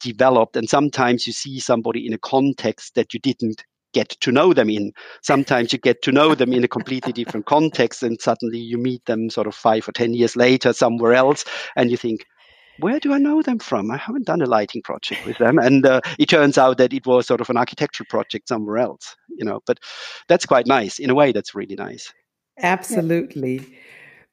developed, 0.00 0.56
and 0.56 0.68
sometimes 0.68 1.26
you 1.26 1.32
see 1.32 1.60
somebody 1.60 2.06
in 2.06 2.12
a 2.12 2.18
context 2.18 2.94
that 2.94 3.12
you 3.12 3.20
didn't 3.20 3.64
get 3.92 4.10
to 4.20 4.32
know 4.32 4.52
them 4.52 4.70
in. 4.70 4.92
Sometimes 5.22 5.72
you 5.72 5.78
get 5.78 6.02
to 6.02 6.12
know 6.12 6.34
them 6.34 6.52
in 6.52 6.64
a 6.64 6.68
completely 6.68 7.12
different 7.12 7.46
context, 7.46 8.02
and 8.02 8.20
suddenly 8.20 8.58
you 8.58 8.78
meet 8.78 9.04
them 9.06 9.30
sort 9.30 9.46
of 9.46 9.54
five 9.54 9.88
or 9.88 9.92
10 9.92 10.14
years 10.14 10.36
later 10.36 10.72
somewhere 10.72 11.14
else, 11.14 11.44
and 11.76 11.90
you 11.90 11.96
think, 11.96 12.24
where 12.80 13.00
do 13.00 13.12
I 13.12 13.18
know 13.18 13.42
them 13.42 13.58
from? 13.58 13.90
I 13.90 13.96
haven't 13.96 14.26
done 14.26 14.42
a 14.42 14.46
lighting 14.46 14.82
project 14.82 15.24
with 15.26 15.38
them. 15.38 15.58
And 15.58 15.86
uh, 15.86 16.00
it 16.18 16.28
turns 16.28 16.58
out 16.58 16.78
that 16.78 16.92
it 16.92 17.06
was 17.06 17.26
sort 17.26 17.40
of 17.40 17.50
an 17.50 17.56
architectural 17.56 18.06
project 18.08 18.48
somewhere 18.48 18.78
else, 18.78 19.16
you 19.28 19.44
know, 19.44 19.60
but 19.66 19.78
that's 20.28 20.46
quite 20.46 20.66
nice. 20.66 20.98
In 20.98 21.10
a 21.10 21.14
way, 21.14 21.32
that's 21.32 21.54
really 21.54 21.76
nice. 21.76 22.12
Absolutely. 22.58 23.56
Yeah. 23.56 23.76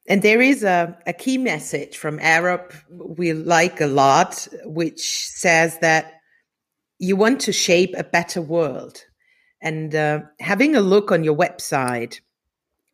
And 0.08 0.22
there 0.22 0.40
is 0.40 0.64
a, 0.64 0.96
a 1.06 1.12
key 1.12 1.36
message 1.36 1.96
from 1.98 2.18
Arup 2.18 2.72
we 2.90 3.34
like 3.34 3.80
a 3.80 3.86
lot, 3.86 4.48
which 4.64 5.28
says 5.28 5.78
that 5.80 6.14
you 6.98 7.14
want 7.14 7.40
to 7.42 7.52
shape 7.52 7.94
a 7.96 8.04
better 8.04 8.40
world. 8.40 9.04
And 9.60 9.94
uh, 9.94 10.20
having 10.40 10.74
a 10.74 10.80
look 10.80 11.12
on 11.12 11.24
your 11.24 11.36
website, 11.36 12.20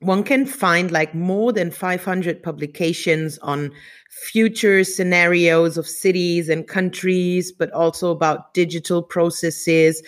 one 0.01 0.25
can 0.25 0.45
find 0.45 0.91
like 0.91 1.15
more 1.15 1.53
than 1.53 1.71
500 1.71 2.43
publications 2.43 3.39
on 3.39 3.71
future 4.23 4.85
scenarios 4.85 5.77
of 5.77 5.89
cities 5.89 6.49
and 6.49 6.67
countries, 6.69 7.53
but 7.53 7.71
also 7.73 8.11
about 8.11 8.55
digital 8.55 9.03
processes. 9.03 10.03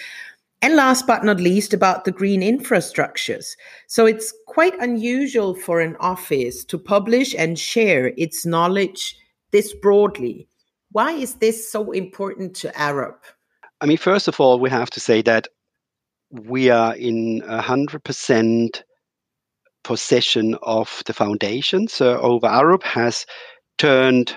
And 0.62 0.74
last 0.74 1.06
but 1.06 1.24
not 1.24 1.38
least, 1.38 1.74
about 1.74 2.04
the 2.04 2.12
green 2.12 2.40
infrastructures. 2.40 3.56
So 3.88 4.06
it's 4.06 4.32
quite 4.46 4.74
unusual 4.80 5.54
for 5.54 5.80
an 5.80 5.96
office 6.00 6.64
to 6.66 6.78
publish 6.78 7.34
and 7.34 7.58
share 7.58 8.12
its 8.16 8.46
knowledge 8.46 9.16
this 9.50 9.74
broadly. 9.74 10.48
Why 10.92 11.12
is 11.12 11.34
this 11.34 11.70
so 11.70 11.90
important 11.92 12.56
to 12.56 12.68
Arup? 12.72 13.18
I 13.82 13.86
mean, 13.86 13.98
first 13.98 14.28
of 14.28 14.40
all, 14.40 14.58
we 14.58 14.70
have 14.70 14.88
to 14.90 15.00
say 15.00 15.20
that 15.22 15.48
we 16.30 16.70
are 16.70 16.96
in 16.96 17.42
100% 17.42 18.82
possession 19.84 20.56
of 20.62 21.02
the 21.06 21.12
foundation. 21.12 21.86
So 21.86 22.18
Ove 22.20 22.42
Arup 22.42 22.82
has 22.82 23.26
turned 23.78 24.36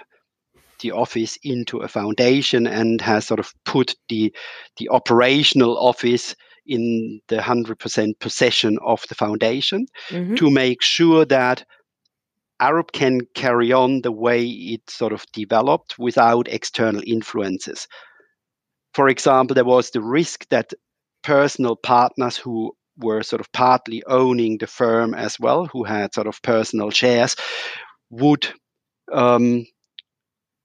the 0.82 0.92
office 0.92 1.38
into 1.44 1.80
a 1.80 1.88
foundation 1.88 2.66
and 2.66 3.02
has 3.02 3.28
sort 3.28 3.40
of 3.40 3.54
put 3.66 3.96
the 4.08 4.34
the 4.78 4.90
operational 4.90 5.78
office 5.78 6.36
in 6.66 7.20
the 7.30 7.38
100% 7.38 8.20
possession 8.20 8.78
of 8.86 9.04
the 9.10 9.16
foundation 9.16 9.88
mm-hmm. 10.10 10.36
to 10.36 10.52
make 10.52 10.82
sure 10.84 11.26
that 11.26 11.66
Arup 12.62 12.92
can 12.92 13.22
carry 13.34 13.72
on 13.72 14.02
the 14.02 14.12
way 14.12 14.46
it 14.46 14.88
sort 14.90 15.14
of 15.14 15.26
developed 15.34 15.98
without 15.98 16.48
external 16.48 17.02
influences. 17.06 17.88
For 18.94 19.08
example, 19.08 19.56
there 19.56 19.66
was 19.66 19.90
the 19.90 20.02
risk 20.02 20.48
that 20.50 20.74
personal 21.24 21.76
partners 21.76 22.38
who 22.38 22.74
were 22.98 23.24
sort 23.24 23.40
of 23.40 23.52
partly 23.52 24.04
owning 24.06 24.58
the 24.58 24.68
firm 24.68 25.14
as 25.14 25.40
well, 25.40 25.66
who 25.68 25.86
had 25.86 26.14
sort 26.14 26.28
of 26.28 26.42
personal 26.42 26.92
shares, 26.92 27.36
would 28.10 28.48
um, 29.12 29.66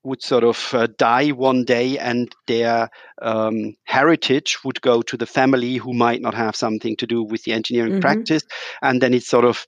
would 0.02 0.22
sort 0.22 0.44
of 0.44 0.68
uh, 0.72 0.86
die 0.98 1.30
one 1.30 1.64
day, 1.64 1.98
and 1.98 2.34
their 2.46 2.90
um, 3.22 3.74
heritage 3.84 4.58
would 4.64 4.80
go 4.82 5.02
to 5.02 5.16
the 5.16 5.26
family 5.26 5.76
who 5.76 5.94
might 5.94 6.20
not 6.20 6.34
have 6.34 6.54
something 6.56 6.96
to 6.96 7.06
do 7.06 7.22
with 7.22 7.42
the 7.44 7.52
engineering 7.52 7.92
mm-hmm. 7.92 8.00
practice, 8.00 8.42
and 8.82 9.00
then 9.00 9.14
it's 9.14 9.28
sort 9.28 9.44
of 9.44 9.66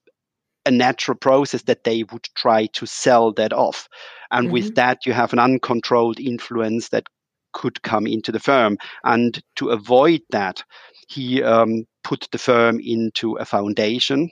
a 0.66 0.70
natural 0.70 1.16
process 1.16 1.62
that 1.62 1.84
they 1.84 2.02
would 2.02 2.24
try 2.34 2.66
to 2.66 2.86
sell 2.86 3.32
that 3.32 3.52
off. 3.52 3.88
And 4.30 4.46
mm-hmm. 4.46 4.54
with 4.54 4.74
that, 4.74 5.06
you 5.06 5.12
have 5.12 5.32
an 5.32 5.38
uncontrolled 5.38 6.18
influence 6.18 6.88
that 6.88 7.06
could 7.52 7.80
come 7.82 8.06
into 8.06 8.32
the 8.32 8.40
firm. 8.40 8.76
And 9.04 9.40
to 9.56 9.70
avoid 9.70 10.20
that, 10.30 10.62
he 11.08 11.42
um, 11.42 11.84
put 12.02 12.28
the 12.32 12.38
firm 12.38 12.80
into 12.80 13.36
a 13.36 13.44
foundation. 13.44 14.30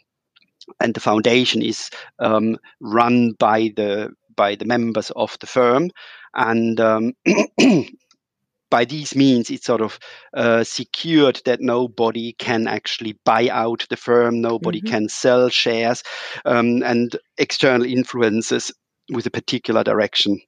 And 0.80 0.92
the 0.92 1.00
foundation 1.00 1.62
is 1.62 1.90
um, 2.18 2.58
run 2.80 3.32
by 3.38 3.70
the 3.76 4.10
by 4.36 4.54
the 4.54 4.64
members 4.64 5.10
of 5.14 5.36
the 5.40 5.46
firm, 5.46 5.90
and 6.34 6.80
um, 6.80 7.12
by 8.70 8.84
these 8.84 9.14
means, 9.14 9.50
it's 9.50 9.66
sort 9.66 9.80
of 9.80 9.98
uh, 10.34 10.64
secured 10.64 11.40
that 11.44 11.60
nobody 11.60 12.32
can 12.32 12.66
actually 12.66 13.18
buy 13.24 13.48
out 13.48 13.86
the 13.88 13.96
firm, 13.96 14.40
nobody 14.40 14.80
mm-hmm. 14.80 14.92
can 14.92 15.08
sell 15.08 15.48
shares, 15.48 16.02
um, 16.44 16.82
and 16.82 17.16
external 17.38 17.86
influences 17.86 18.72
with 19.12 19.26
a 19.26 19.30
particular 19.30 19.84
direction 19.84 20.40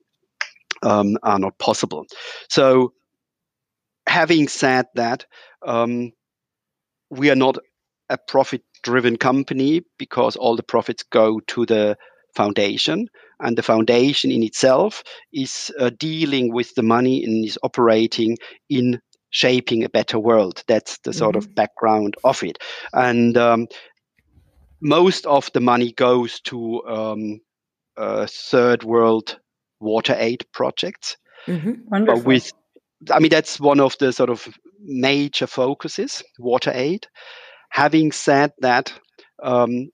um, 0.83 1.17
are 1.23 1.39
not 1.39 1.59
possible. 1.59 2.05
So, 2.49 2.93
having 4.09 4.49
said 4.49 4.87
that, 4.95 5.27
um, 5.65 6.13
we 7.11 7.31
are 7.31 7.37
not 7.37 7.59
a 8.09 8.19
profit 8.19 8.63
driven 8.83 9.17
company 9.17 9.83
because 9.99 10.37
all 10.37 10.57
the 10.57 10.63
profits 10.63 11.03
go 11.03 11.41
to 11.49 11.67
the 11.67 11.97
foundation 12.35 13.09
and 13.41 13.57
the 13.59 13.63
foundation 13.63 14.31
in 14.31 14.43
itself 14.43 15.03
is 15.33 15.73
uh, 15.79 15.91
dealing 15.99 16.53
with 16.53 16.75
the 16.75 16.83
money 16.83 17.25
and 17.25 17.45
is 17.45 17.59
operating 17.63 18.37
in 18.69 19.01
shaping 19.31 19.85
a 19.85 19.89
better 19.89 20.19
world 20.19 20.63
that's 20.69 20.99
the 20.99 21.13
sort 21.13 21.35
mm-hmm. 21.35 21.49
of 21.51 21.55
background 21.55 22.15
of 22.25 22.43
it 22.43 22.59
and 22.95 23.37
um, 23.37 23.67
most 24.81 25.27
of 25.27 25.51
the 25.53 25.61
money 25.61 25.93
goes 25.93 26.41
to 26.41 26.83
um, 26.87 27.41
uh, 27.97 28.27
third 28.31 28.85
world 28.85 29.39
water 29.81 30.15
aid 30.19 30.45
projects. 30.53 31.17
Mm-hmm. 31.47 32.05
But 32.05 32.25
with, 32.25 32.53
I 33.11 33.19
mean, 33.19 33.31
that's 33.31 33.61
one 33.61 33.81
of 33.81 33.97
the 33.99 34.13
sort 34.13 34.31
of 34.31 34.49
major 34.81 35.47
focuses, 35.47 36.23
water 36.39 36.73
aid. 36.75 37.07
Having 37.71 38.13
said 38.13 38.53
that, 38.61 38.93
um, 39.43 39.91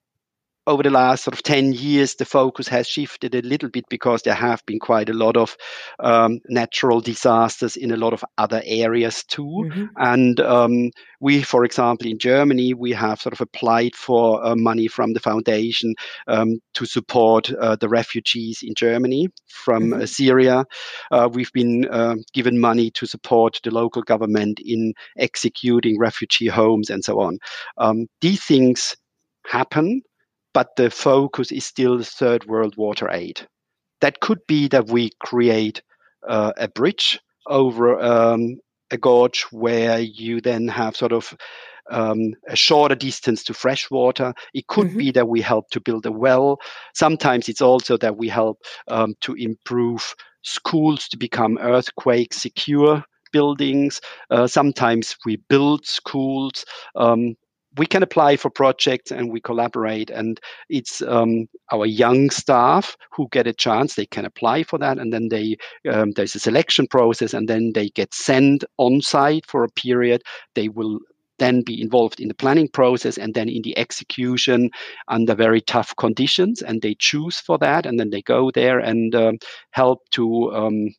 over 0.66 0.82
the 0.82 0.90
last 0.90 1.24
sort 1.24 1.34
of 1.34 1.42
10 1.42 1.72
years, 1.72 2.14
the 2.14 2.24
focus 2.24 2.68
has 2.68 2.86
shifted 2.86 3.34
a 3.34 3.42
little 3.42 3.68
bit 3.68 3.84
because 3.88 4.22
there 4.22 4.34
have 4.34 4.64
been 4.64 4.78
quite 4.78 5.08
a 5.08 5.14
lot 5.14 5.36
of 5.36 5.56
um, 5.98 6.38
natural 6.48 7.00
disasters 7.00 7.76
in 7.76 7.90
a 7.90 7.96
lot 7.96 8.12
of 8.12 8.24
other 8.38 8.62
areas 8.64 9.24
too. 9.24 9.42
Mm-hmm. 9.42 9.84
And 9.96 10.40
um, 10.40 10.90
we, 11.20 11.42
for 11.42 11.64
example, 11.64 12.06
in 12.06 12.18
Germany, 12.18 12.74
we 12.74 12.92
have 12.92 13.20
sort 13.20 13.32
of 13.32 13.40
applied 13.40 13.96
for 13.96 14.44
uh, 14.44 14.54
money 14.54 14.86
from 14.86 15.14
the 15.14 15.20
foundation 15.20 15.94
um, 16.28 16.60
to 16.74 16.86
support 16.86 17.52
uh, 17.54 17.74
the 17.76 17.88
refugees 17.88 18.60
in 18.62 18.74
Germany 18.74 19.28
from 19.48 19.90
mm-hmm. 19.90 20.02
uh, 20.02 20.06
Syria. 20.06 20.64
Uh, 21.10 21.28
we've 21.32 21.52
been 21.52 21.88
uh, 21.90 22.14
given 22.34 22.60
money 22.60 22.90
to 22.92 23.06
support 23.06 23.58
the 23.64 23.72
local 23.72 24.02
government 24.02 24.60
in 24.64 24.94
executing 25.18 25.98
refugee 25.98 26.46
homes 26.46 26.88
and 26.88 27.04
so 27.04 27.18
on. 27.18 27.38
Um, 27.78 28.06
these 28.20 28.44
things 28.44 28.96
happen 29.44 30.02
but 30.54 30.76
the 30.76 30.90
focus 30.90 31.52
is 31.52 31.64
still 31.64 32.02
third 32.02 32.46
world 32.46 32.76
water 32.76 33.10
aid. 33.10 33.46
That 34.00 34.20
could 34.20 34.40
be 34.46 34.68
that 34.68 34.88
we 34.88 35.10
create 35.20 35.82
uh, 36.28 36.52
a 36.56 36.68
bridge 36.68 37.20
over 37.46 38.00
um, 38.00 38.56
a 38.90 38.96
gorge 38.96 39.42
where 39.50 39.98
you 39.98 40.40
then 40.40 40.68
have 40.68 40.96
sort 40.96 41.12
of 41.12 41.34
um, 41.90 42.34
a 42.48 42.56
shorter 42.56 42.94
distance 42.94 43.42
to 43.44 43.54
fresh 43.54 43.90
water. 43.90 44.34
It 44.54 44.66
could 44.66 44.88
mm-hmm. 44.88 44.98
be 44.98 45.10
that 45.12 45.28
we 45.28 45.40
help 45.40 45.70
to 45.70 45.80
build 45.80 46.06
a 46.06 46.12
well. 46.12 46.58
Sometimes 46.94 47.48
it's 47.48 47.60
also 47.60 47.96
that 47.98 48.16
we 48.16 48.28
help 48.28 48.58
um, 48.88 49.14
to 49.22 49.34
improve 49.34 50.14
schools 50.42 51.08
to 51.08 51.16
become 51.16 51.58
earthquake 51.58 52.32
secure 52.32 53.04
buildings. 53.32 54.00
Uh, 54.30 54.46
sometimes 54.46 55.16
we 55.24 55.36
build 55.48 55.86
schools. 55.86 56.64
Um, 56.94 57.34
we 57.76 57.86
can 57.86 58.02
apply 58.02 58.36
for 58.36 58.50
projects 58.50 59.10
and 59.10 59.32
we 59.32 59.40
collaborate 59.40 60.10
and 60.10 60.40
it's 60.68 61.00
um, 61.02 61.46
our 61.72 61.86
young 61.86 62.30
staff 62.30 62.96
who 63.10 63.28
get 63.30 63.46
a 63.46 63.52
chance 63.52 63.94
they 63.94 64.06
can 64.06 64.24
apply 64.24 64.62
for 64.62 64.78
that 64.78 64.98
and 64.98 65.12
then 65.12 65.28
they 65.28 65.56
um, 65.90 66.12
there's 66.12 66.34
a 66.34 66.40
selection 66.40 66.86
process 66.86 67.32
and 67.32 67.48
then 67.48 67.72
they 67.74 67.88
get 67.90 68.12
sent 68.12 68.64
on 68.78 69.00
site 69.00 69.46
for 69.46 69.64
a 69.64 69.70
period. 69.70 70.22
They 70.54 70.68
will 70.68 71.00
then 71.38 71.62
be 71.62 71.80
involved 71.80 72.20
in 72.20 72.28
the 72.28 72.34
planning 72.34 72.68
process 72.68 73.18
and 73.18 73.34
then 73.34 73.48
in 73.48 73.62
the 73.62 73.76
execution 73.76 74.70
under 75.08 75.34
very 75.34 75.60
tough 75.60 75.94
conditions 75.96 76.62
and 76.62 76.82
they 76.82 76.94
choose 76.98 77.40
for 77.40 77.58
that 77.58 77.86
and 77.86 77.98
then 77.98 78.10
they 78.10 78.22
go 78.22 78.50
there 78.50 78.78
and 78.78 79.14
um, 79.14 79.38
help 79.70 80.08
to 80.10 80.52
um, 80.54 80.94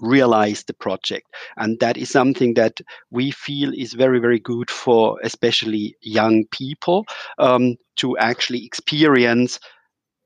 realize 0.00 0.64
the 0.64 0.74
project. 0.74 1.26
And 1.56 1.78
that 1.80 1.96
is 1.96 2.10
something 2.10 2.54
that 2.54 2.80
we 3.10 3.30
feel 3.30 3.72
is 3.72 3.92
very, 3.92 4.20
very 4.20 4.40
good 4.40 4.70
for 4.70 5.18
especially 5.22 5.96
young 6.02 6.44
people 6.50 7.06
um, 7.38 7.76
to 7.96 8.16
actually 8.18 8.64
experience 8.64 9.58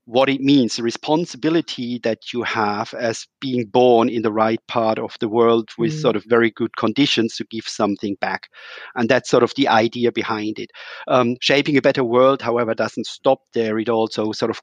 what 0.08 0.30
it 0.30 0.40
means, 0.40 0.76
the 0.76 0.82
responsibility 0.82 2.00
that 2.02 2.32
you 2.32 2.42
have 2.42 2.94
as 2.94 3.26
being 3.42 3.66
born 3.66 4.08
in 4.08 4.22
the 4.22 4.32
right 4.32 4.58
part 4.66 4.98
of 4.98 5.14
the 5.20 5.28
world 5.28 5.68
with 5.76 5.92
mm. 5.92 6.00
sort 6.00 6.16
of 6.16 6.24
very 6.26 6.50
good 6.50 6.74
conditions 6.78 7.36
to 7.36 7.44
give 7.50 7.68
something 7.68 8.16
back. 8.18 8.48
And 8.94 9.06
that's 9.06 9.28
sort 9.28 9.42
of 9.42 9.52
the 9.54 9.68
idea 9.68 10.10
behind 10.10 10.58
it. 10.58 10.70
Um, 11.08 11.36
shaping 11.42 11.76
a 11.76 11.82
better 11.82 12.02
world, 12.02 12.40
however, 12.40 12.74
doesn't 12.74 13.06
stop 13.06 13.40
there. 13.52 13.78
It 13.78 13.90
also 13.90 14.32
sort 14.32 14.50
of, 14.50 14.62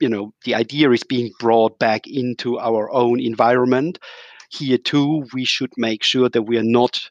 you 0.00 0.08
know, 0.08 0.32
the 0.44 0.54
idea 0.54 0.90
is 0.90 1.04
being 1.04 1.30
brought 1.38 1.78
back 1.78 2.06
into 2.06 2.58
our 2.58 2.90
own 2.92 3.20
environment. 3.20 3.98
Here, 4.50 4.78
too, 4.78 5.26
we 5.34 5.44
should 5.44 5.72
make 5.76 6.02
sure 6.02 6.28
that 6.28 6.42
we 6.42 6.58
are 6.58 6.62
not 6.62 7.10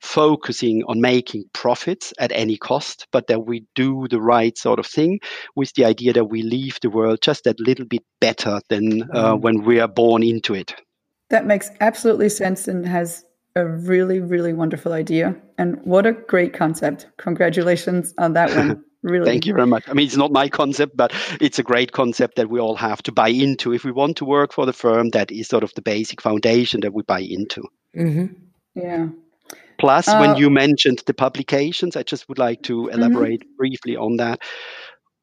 focusing 0.00 0.82
on 0.86 1.00
making 1.00 1.44
profits 1.52 2.12
at 2.18 2.32
any 2.32 2.56
cost, 2.56 3.06
but 3.12 3.26
that 3.28 3.46
we 3.46 3.64
do 3.74 4.06
the 4.08 4.20
right 4.20 4.56
sort 4.56 4.78
of 4.78 4.86
thing 4.86 5.18
with 5.54 5.72
the 5.74 5.84
idea 5.84 6.12
that 6.12 6.26
we 6.26 6.42
leave 6.42 6.78
the 6.80 6.90
world 6.90 7.18
just 7.22 7.44
that 7.44 7.58
little 7.60 7.86
bit 7.86 8.02
better 8.20 8.60
than 8.68 9.02
uh, 9.12 9.34
mm. 9.34 9.40
when 9.40 9.62
we 9.62 9.80
are 9.80 9.88
born 9.88 10.22
into 10.22 10.54
it. 10.54 10.74
That 11.30 11.46
makes 11.46 11.70
absolutely 11.80 12.28
sense 12.28 12.68
and 12.68 12.86
has 12.86 13.24
a 13.56 13.66
really, 13.66 14.20
really 14.20 14.52
wonderful 14.52 14.92
idea. 14.92 15.34
And 15.58 15.80
what 15.84 16.06
a 16.06 16.12
great 16.12 16.52
concept. 16.52 17.06
Congratulations 17.16 18.14
on 18.18 18.34
that 18.34 18.54
one. 18.54 18.84
Really. 19.06 19.24
Thank 19.24 19.46
you 19.46 19.54
very 19.54 19.68
much. 19.68 19.84
I 19.88 19.92
mean, 19.92 20.04
it's 20.04 20.16
not 20.16 20.32
my 20.32 20.48
concept, 20.48 20.96
but 20.96 21.12
it's 21.40 21.60
a 21.60 21.62
great 21.62 21.92
concept 21.92 22.34
that 22.34 22.50
we 22.50 22.58
all 22.58 22.74
have 22.74 23.04
to 23.04 23.12
buy 23.12 23.28
into. 23.28 23.72
If 23.72 23.84
we 23.84 23.92
want 23.92 24.16
to 24.16 24.24
work 24.24 24.52
for 24.52 24.66
the 24.66 24.72
firm, 24.72 25.10
that 25.10 25.30
is 25.30 25.46
sort 25.46 25.62
of 25.62 25.72
the 25.74 25.82
basic 25.82 26.20
foundation 26.20 26.80
that 26.80 26.92
we 26.92 27.02
buy 27.02 27.20
into. 27.20 27.62
Mm-hmm. 27.96 28.34
Yeah. 28.74 29.06
Plus, 29.78 30.08
uh, 30.08 30.18
when 30.18 30.36
you 30.36 30.50
mentioned 30.50 31.02
the 31.06 31.14
publications, 31.14 31.94
I 31.94 32.02
just 32.02 32.28
would 32.28 32.38
like 32.38 32.62
to 32.62 32.82
mm-hmm. 32.82 32.98
elaborate 32.98 33.42
mm-hmm. 33.42 33.56
briefly 33.56 33.96
on 33.96 34.16
that. 34.16 34.40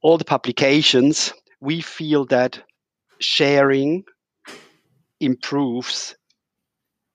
All 0.02 0.18
the 0.18 0.24
publications, 0.24 1.34
we 1.60 1.82
feel 1.82 2.24
that 2.28 2.62
sharing 3.20 4.06
improves 5.20 6.16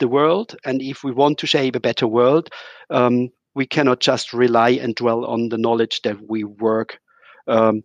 the 0.00 0.08
world. 0.08 0.54
And 0.66 0.82
if 0.82 1.02
we 1.02 1.12
want 1.12 1.38
to 1.38 1.46
shape 1.46 1.76
a 1.76 1.80
better 1.80 2.06
world, 2.06 2.50
um, 2.90 3.30
we 3.58 3.66
cannot 3.66 3.98
just 3.98 4.32
rely 4.32 4.70
and 4.70 4.94
dwell 4.94 5.24
on 5.24 5.48
the 5.48 5.58
knowledge 5.58 6.00
that 6.02 6.16
we 6.30 6.44
work 6.44 7.00
um, 7.48 7.82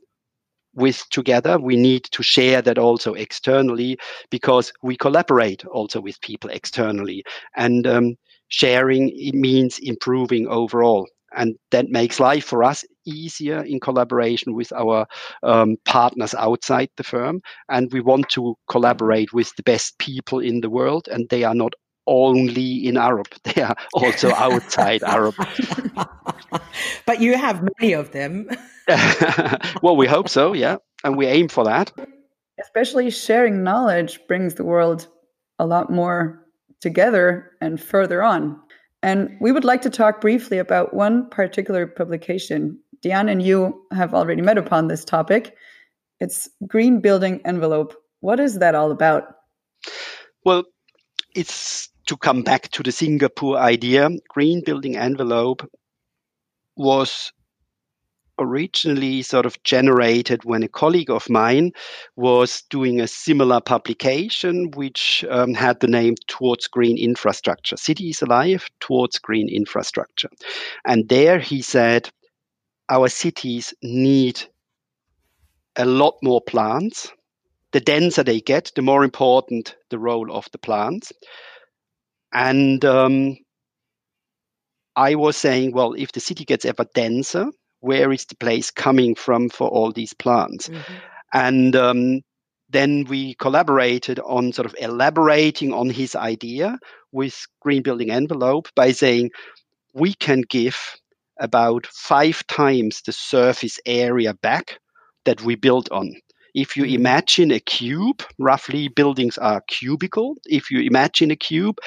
with 0.75 1.03
together. 1.09 1.57
We 1.57 1.75
need 1.75 2.03
to 2.11 2.21
share 2.21 2.61
that 2.61 2.77
also 2.77 3.15
externally 3.15 3.97
because 4.29 4.71
we 4.83 4.95
collaborate 4.95 5.65
also 5.65 5.99
with 5.99 6.21
people 6.21 6.51
externally. 6.51 7.23
And 7.57 7.87
um, 7.87 8.15
sharing 8.49 9.09
it 9.15 9.33
means 9.33 9.79
improving 9.81 10.47
overall 10.47 11.07
and 11.35 11.55
that 11.71 11.89
makes 11.89 12.19
life 12.19 12.45
for 12.45 12.63
us 12.63 12.85
easier 13.07 13.63
in 13.63 13.79
collaboration 13.79 14.53
with 14.53 14.71
our 14.73 15.07
um, 15.41 15.75
partners 15.85 16.35
outside 16.35 16.89
the 16.97 17.03
firm 17.03 17.41
and 17.69 17.91
we 17.91 17.99
want 17.99 18.29
to 18.29 18.55
collaborate 18.69 19.33
with 19.33 19.51
the 19.55 19.63
best 19.63 19.97
people 19.97 20.39
in 20.39 20.61
the 20.61 20.69
world 20.69 21.07
and 21.11 21.27
they 21.29 21.43
are 21.43 21.55
not 21.55 21.73
only 22.07 22.87
in 22.87 22.95
Arup. 22.95 23.41
they 23.43 23.61
are 23.61 23.75
also 23.93 24.31
outside 24.33 25.01
Arup. 25.01 25.35
but 27.05 27.21
you 27.21 27.37
have 27.37 27.67
many 27.79 27.93
of 27.93 28.11
them 28.11 28.47
well 29.81 29.95
we 29.95 30.05
hope 30.05 30.27
so 30.27 30.53
yeah 30.53 30.75
and 31.03 31.17
we 31.17 31.25
aim 31.25 31.47
for 31.47 31.63
that 31.63 31.91
especially 32.61 33.09
sharing 33.09 33.63
knowledge 33.63 34.19
brings 34.27 34.55
the 34.55 34.63
world 34.63 35.07
a 35.59 35.65
lot 35.65 35.89
more 35.89 36.43
together 36.83 37.51
and 37.61 37.81
further 37.81 38.21
on. 38.21 38.59
And 39.01 39.37
we 39.41 39.51
would 39.51 39.65
like 39.65 39.81
to 39.83 39.89
talk 39.89 40.21
briefly 40.21 40.57
about 40.57 40.93
one 40.93 41.29
particular 41.29 41.87
publication. 41.87 42.77
Diane 43.01 43.29
and 43.29 43.41
you 43.41 43.81
have 43.91 44.13
already 44.13 44.41
met 44.41 44.57
upon 44.57 44.87
this 44.87 45.03
topic. 45.03 45.55
It's 46.19 46.49
Green 46.67 47.01
Building 47.01 47.41
Envelope. 47.45 47.95
What 48.19 48.39
is 48.39 48.59
that 48.59 48.75
all 48.75 48.91
about? 48.91 49.23
Well, 50.45 50.63
it's 51.35 51.89
to 52.07 52.17
come 52.17 52.43
back 52.43 52.69
to 52.71 52.83
the 52.83 52.91
Singapore 52.91 53.57
idea. 53.57 54.09
Green 54.29 54.61
Building 54.63 54.97
Envelope 54.97 55.69
was 56.75 57.31
originally 58.39 59.21
sort 59.21 59.45
of 59.45 59.61
generated 59.63 60.43
when 60.43 60.63
a 60.63 60.67
colleague 60.67 61.09
of 61.09 61.29
mine 61.29 61.71
was 62.15 62.63
doing 62.69 62.99
a 62.99 63.07
similar 63.07 63.61
publication, 63.61 64.71
which 64.71 65.23
um, 65.29 65.53
had 65.53 65.79
the 65.79 65.87
name 65.87 66.15
Towards 66.27 66.67
Green 66.67 66.97
Infrastructure 66.97 67.77
Cities 67.77 68.21
Alive 68.21 68.67
Towards 68.79 69.19
Green 69.19 69.49
Infrastructure. 69.49 70.29
And 70.85 71.07
there 71.09 71.39
he 71.39 71.61
said, 71.61 72.09
Our 72.89 73.07
cities 73.07 73.73
need 73.81 74.41
a 75.75 75.85
lot 75.85 76.15
more 76.21 76.41
plants. 76.41 77.11
The 77.71 77.79
denser 77.79 78.23
they 78.23 78.39
get, 78.39 78.71
the 78.75 78.83
more 78.83 79.03
important 79.03 79.75
the 79.89 79.97
role 79.97 80.31
of 80.31 80.47
the 80.51 80.59
plants. 80.59 81.11
And 82.33 82.83
um, 82.83 83.37
I 84.95 85.15
was 85.15 85.37
saying, 85.37 85.71
well, 85.73 85.93
if 85.93 86.11
the 86.11 86.19
city 86.19 86.45
gets 86.45 86.65
ever 86.65 86.85
denser, 86.93 87.47
where 87.79 88.11
is 88.11 88.25
the 88.25 88.35
place 88.35 88.71
coming 88.71 89.15
from 89.15 89.49
for 89.49 89.67
all 89.67 89.91
these 89.91 90.13
plants? 90.13 90.69
Mm-hmm. 90.69 90.93
And 91.33 91.75
um, 91.75 92.21
then 92.69 93.05
we 93.05 93.35
collaborated 93.35 94.19
on 94.19 94.53
sort 94.53 94.65
of 94.65 94.75
elaborating 94.79 95.73
on 95.73 95.89
his 95.89 96.15
idea 96.15 96.77
with 97.11 97.45
Green 97.61 97.83
Building 97.83 98.11
Envelope 98.11 98.67
by 98.75 98.91
saying 98.91 99.31
we 99.93 100.13
can 100.13 100.41
give 100.49 100.77
about 101.39 101.85
five 101.87 102.45
times 102.47 103.01
the 103.01 103.11
surface 103.11 103.79
area 103.85 104.33
back 104.33 104.79
that 105.25 105.41
we 105.41 105.55
built 105.55 105.91
on. 105.91 106.13
If 106.53 106.77
you 106.77 106.83
mm-hmm. 106.83 106.95
imagine 106.95 107.51
a 107.51 107.59
cube, 107.59 108.21
roughly 108.37 108.87
buildings 108.87 109.37
are 109.37 109.61
cubical. 109.69 110.35
If 110.45 110.69
you 110.69 110.81
imagine 110.81 111.31
a 111.31 111.35
cube, 111.35 111.79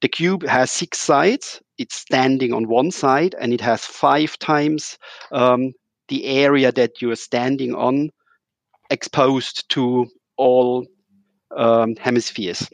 the 0.00 0.08
cube 0.08 0.46
has 0.46 0.70
six 0.70 1.00
sides. 1.00 1.60
It's 1.78 1.96
standing 1.96 2.52
on 2.52 2.68
one 2.68 2.90
side, 2.90 3.34
and 3.40 3.52
it 3.52 3.60
has 3.60 3.84
five 3.84 4.38
times 4.38 4.98
um, 5.32 5.72
the 6.08 6.24
area 6.24 6.72
that 6.72 7.00
you're 7.00 7.16
standing 7.16 7.74
on 7.74 8.10
exposed 8.90 9.68
to 9.70 10.06
all 10.36 10.86
um, 11.56 11.96
hemispheres 11.96 12.68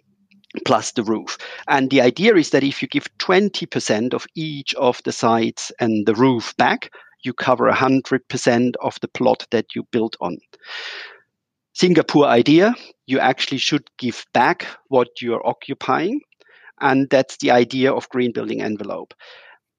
plus 0.64 0.92
the 0.92 1.02
roof. 1.02 1.36
And 1.66 1.90
the 1.90 2.00
idea 2.00 2.36
is 2.36 2.50
that 2.50 2.62
if 2.62 2.80
you 2.80 2.88
give 2.88 3.08
20% 3.18 4.14
of 4.14 4.26
each 4.34 4.72
of 4.74 5.00
the 5.04 5.12
sides 5.12 5.72
and 5.80 6.06
the 6.06 6.14
roof 6.14 6.56
back, 6.56 6.90
you 7.24 7.32
cover 7.32 7.70
100% 7.70 8.74
of 8.80 9.00
the 9.00 9.08
plot 9.08 9.46
that 9.50 9.74
you 9.74 9.82
built 9.90 10.16
on. 10.20 10.36
Singapore 11.72 12.26
idea, 12.26 12.74
you 13.06 13.18
actually 13.18 13.58
should 13.58 13.88
give 13.98 14.24
back 14.32 14.66
what 14.88 15.20
you're 15.20 15.44
occupying. 15.44 16.20
And 16.80 17.08
that's 17.10 17.36
the 17.38 17.50
idea 17.52 17.92
of 17.92 18.08
green 18.08 18.32
building 18.32 18.62
envelope. 18.62 19.14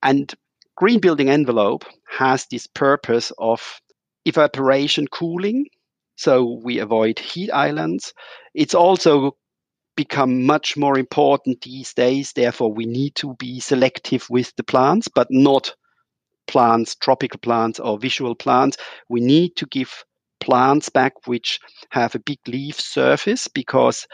And 0.03 0.33
green 0.75 0.99
building 0.99 1.29
envelope 1.29 1.85
has 2.07 2.47
this 2.51 2.67
purpose 2.67 3.31
of 3.37 3.81
evaporation 4.25 5.07
cooling. 5.07 5.65
So 6.15 6.59
we 6.63 6.79
avoid 6.79 7.19
heat 7.19 7.51
islands. 7.51 8.13
It's 8.53 8.73
also 8.75 9.37
become 9.95 10.45
much 10.45 10.77
more 10.77 10.97
important 10.97 11.61
these 11.61 11.93
days. 11.93 12.33
Therefore, 12.33 12.73
we 12.73 12.85
need 12.85 13.15
to 13.15 13.35
be 13.35 13.59
selective 13.59 14.27
with 14.29 14.53
the 14.55 14.63
plants, 14.63 15.07
but 15.07 15.27
not 15.29 15.73
plants, 16.47 16.95
tropical 16.95 17.39
plants 17.39 17.79
or 17.79 17.97
visual 17.97 18.35
plants. 18.35 18.77
We 19.09 19.21
need 19.21 19.55
to 19.57 19.65
give 19.67 20.03
plants 20.39 20.89
back 20.89 21.27
which 21.27 21.59
have 21.89 22.15
a 22.15 22.19
big 22.19 22.39
leaf 22.47 22.79
surface 22.79 23.47
because 23.47 24.07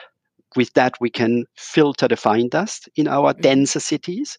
with 0.55 0.73
that, 0.73 0.93
we 0.99 1.09
can 1.09 1.45
filter 1.55 2.07
the 2.07 2.17
fine 2.17 2.49
dust 2.49 2.89
in 2.95 3.07
our 3.07 3.33
mm-hmm. 3.33 3.41
denser 3.41 3.79
cities. 3.79 4.37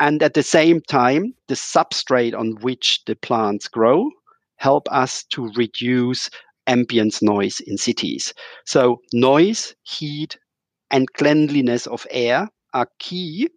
And 0.00 0.22
at 0.22 0.34
the 0.34 0.42
same 0.42 0.80
time, 0.82 1.34
the 1.48 1.54
substrate 1.54 2.38
on 2.38 2.52
which 2.60 3.00
the 3.06 3.16
plants 3.16 3.66
grow 3.68 4.10
help 4.58 4.88
us 4.90 5.24
to 5.30 5.50
reduce 5.56 6.30
ambient 6.66 7.22
noise 7.22 7.60
in 7.60 7.78
cities. 7.78 8.34
So 8.66 9.00
noise, 9.12 9.74
heat, 9.84 10.38
and 10.90 11.12
cleanliness 11.14 11.86
of 11.86 12.06
air 12.10 12.48
are 12.74 12.88
key 12.98 13.48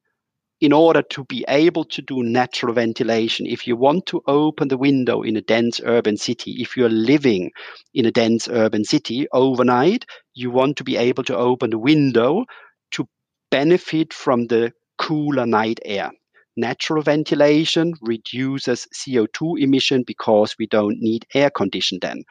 in 0.62 0.72
order 0.72 1.02
to 1.02 1.26
be 1.26 1.44
able 1.50 1.84
to 1.86 2.04
do 2.04 2.22
natural 2.22 2.74
ventilation, 2.74 3.48
if 3.48 3.66
you 3.66 3.76
want 3.76 4.06
to 4.06 4.22
open 4.28 4.68
the 4.68 4.78
window 4.78 5.24
in 5.24 5.36
a 5.36 5.42
dense 5.42 5.82
urban 5.84 6.16
city, 6.16 6.58
if 6.60 6.78
you're 6.78 6.88
living 6.88 7.52
in 7.96 8.06
a 8.06 8.12
dense 8.12 8.48
urban 8.48 8.86
city 8.86 9.28
overnight, 9.34 10.06
you 10.36 10.52
want 10.52 10.78
to 10.78 10.84
be 10.84 10.98
able 10.98 11.24
to 11.24 11.36
open 11.36 11.72
the 11.72 11.80
window 11.80 12.46
to 12.92 13.08
benefit 13.50 14.14
from 14.14 14.46
the 14.48 14.72
cooler 15.00 15.48
night 15.48 15.80
air. 15.84 16.12
Natural 16.56 17.02
ventilation 17.02 17.94
reduces 18.02 18.88
CO2 18.94 19.60
emission 19.60 20.04
because 20.06 20.54
we 20.60 20.68
don't 20.68 21.00
need 21.00 21.26
air 21.34 21.50
condition 21.50 21.98
then. 22.04 22.22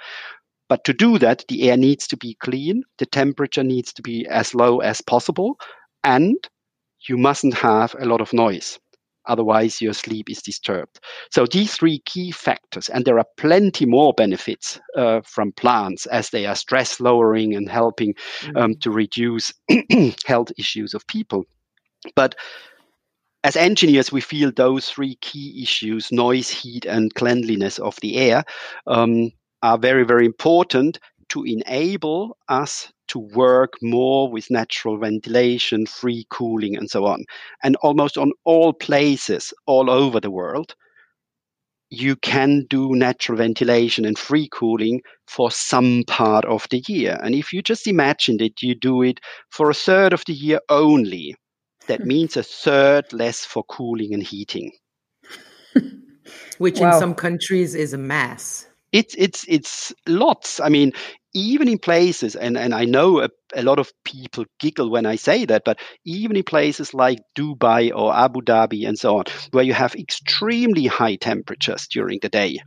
But 0.69 0.85
to 0.85 0.93
do 0.93 1.19
that, 1.19 1.45
the 1.49 1.69
air 1.69 1.77
needs 1.77 2.07
to 2.07 2.17
be 2.17 2.37
clean, 2.41 2.85
the 2.99 3.07
temperature 3.07 3.65
needs 3.65 3.93
to 3.95 4.03
be 4.03 4.25
as 4.29 4.55
low 4.55 4.79
as 4.79 5.01
possible, 5.01 5.59
and 6.05 6.37
you 7.09 7.17
mustn't 7.17 7.55
have 7.55 7.95
a 7.99 8.07
lot 8.07 8.21
of 8.21 8.33
noise. 8.33 8.79
Otherwise, 9.27 9.81
your 9.81 9.93
sleep 9.93 10.31
is 10.31 10.41
disturbed. 10.41 10.99
So, 11.31 11.47
these 11.47 11.75
three 11.75 12.01
key 12.01 12.31
factors, 12.31 12.89
and 12.89 13.05
there 13.05 13.19
are 13.19 13.27
plenty 13.37 13.85
more 13.85 14.15
benefits 14.15 14.81
uh, 14.97 15.21
from 15.25 15.53
plants 15.53 16.07
as 16.07 16.31
they 16.31 16.47
are 16.47 16.55
stress 16.57 17.01
lowering 17.01 17.55
and 17.55 17.69
helping 17.69 18.15
um, 18.49 18.55
mm-hmm. 18.55 18.73
to 18.81 18.91
reduce 18.91 19.53
health 20.27 20.49
issues 20.59 20.95
of 20.95 21.07
people. 21.07 21.45
But 22.17 22.35
as 23.45 23.57
engineers, 23.57 24.11
we 24.11 24.21
feel 24.21 24.53
those 24.53 24.89
three 24.89 25.17
key 25.17 25.63
issues 25.63 26.11
noise, 26.11 26.49
heat, 26.51 26.85
and 26.85 27.15
cleanliness 27.15 27.79
of 27.79 27.97
the 28.01 28.17
air 28.17 28.45
um, 28.87 29.33
are 29.63 29.79
very, 29.79 30.05
very 30.05 30.27
important 30.27 30.99
to 31.31 31.45
enable 31.45 32.37
us 32.49 32.93
to 33.09 33.19
work 33.19 33.75
more 33.83 34.31
with 34.31 34.51
natural 34.51 34.99
ventilation, 34.99 35.87
free 35.87 36.27
cooling, 36.31 36.77
and 36.77 36.89
so 36.91 37.07
on. 37.07 37.25
And 37.63 37.77
almost 37.77 38.17
on 38.17 38.33
all 38.45 38.73
places 38.73 39.53
all 39.67 39.91
over 39.91 40.21
the 40.21 40.31
world, 40.31 40.75
you 41.91 42.15
can 42.17 42.67
do 42.71 42.95
natural 42.95 43.37
ventilation 43.37 44.05
and 44.05 44.17
free 44.17 44.49
cooling 44.53 45.03
for 45.27 45.51
some 45.51 46.05
part 46.07 46.45
of 46.45 46.67
the 46.71 46.83
year. 46.87 47.19
And 47.23 47.35
if 47.35 47.53
you 47.53 47.63
just 47.63 47.87
imagine 47.89 48.37
that 48.39 48.63
you 48.63 48.77
do 48.77 49.03
it 49.03 49.19
for 49.51 49.71
a 49.71 49.75
third 49.75 50.13
of 50.13 50.25
the 50.27 50.33
year 50.33 50.61
only, 50.69 51.35
that 51.89 52.01
means 52.07 52.37
a 52.37 52.45
third 52.45 53.13
less 53.13 53.45
for 53.45 53.65
cooling 53.65 54.15
and 54.15 54.23
heating. 54.23 54.71
Which 56.59 56.79
wow. 56.79 56.93
in 56.93 57.01
some 57.01 57.15
countries 57.15 57.75
is 57.75 57.93
a 57.93 57.99
mass. 57.99 58.67
It's 58.93 59.15
it's 59.17 59.45
it's 59.49 59.93
lots. 60.07 60.61
I 60.61 60.69
mean, 60.69 60.93
even 61.35 61.69
in 61.69 61.79
places, 61.79 62.35
and, 62.35 62.57
and 62.59 62.75
I 62.75 62.85
know 62.85 63.21
a, 63.21 63.29
a, 63.55 63.63
lot 63.63 63.79
of 63.79 63.93
people 64.05 64.45
giggle 64.59 64.91
when 64.91 65.07
I 65.07 65.17
say 65.17 65.45
that, 65.45 65.63
but 65.65 65.79
even 66.05 66.37
in 66.37 66.43
places 66.43 66.93
like 66.93 67.21
Dubai 67.37 67.93
or 67.95 68.15
Abu 68.15 68.41
Dhabi 68.41 68.87
and 68.87 68.99
so 68.99 69.19
on, 69.19 69.25
where 69.53 69.65
you 69.65 69.73
have 69.73 69.95
extremely 69.95 70.87
high 70.87 71.17
temperatures 71.17 71.87
during 71.87 72.19
the 72.21 72.29
day, 72.29 72.59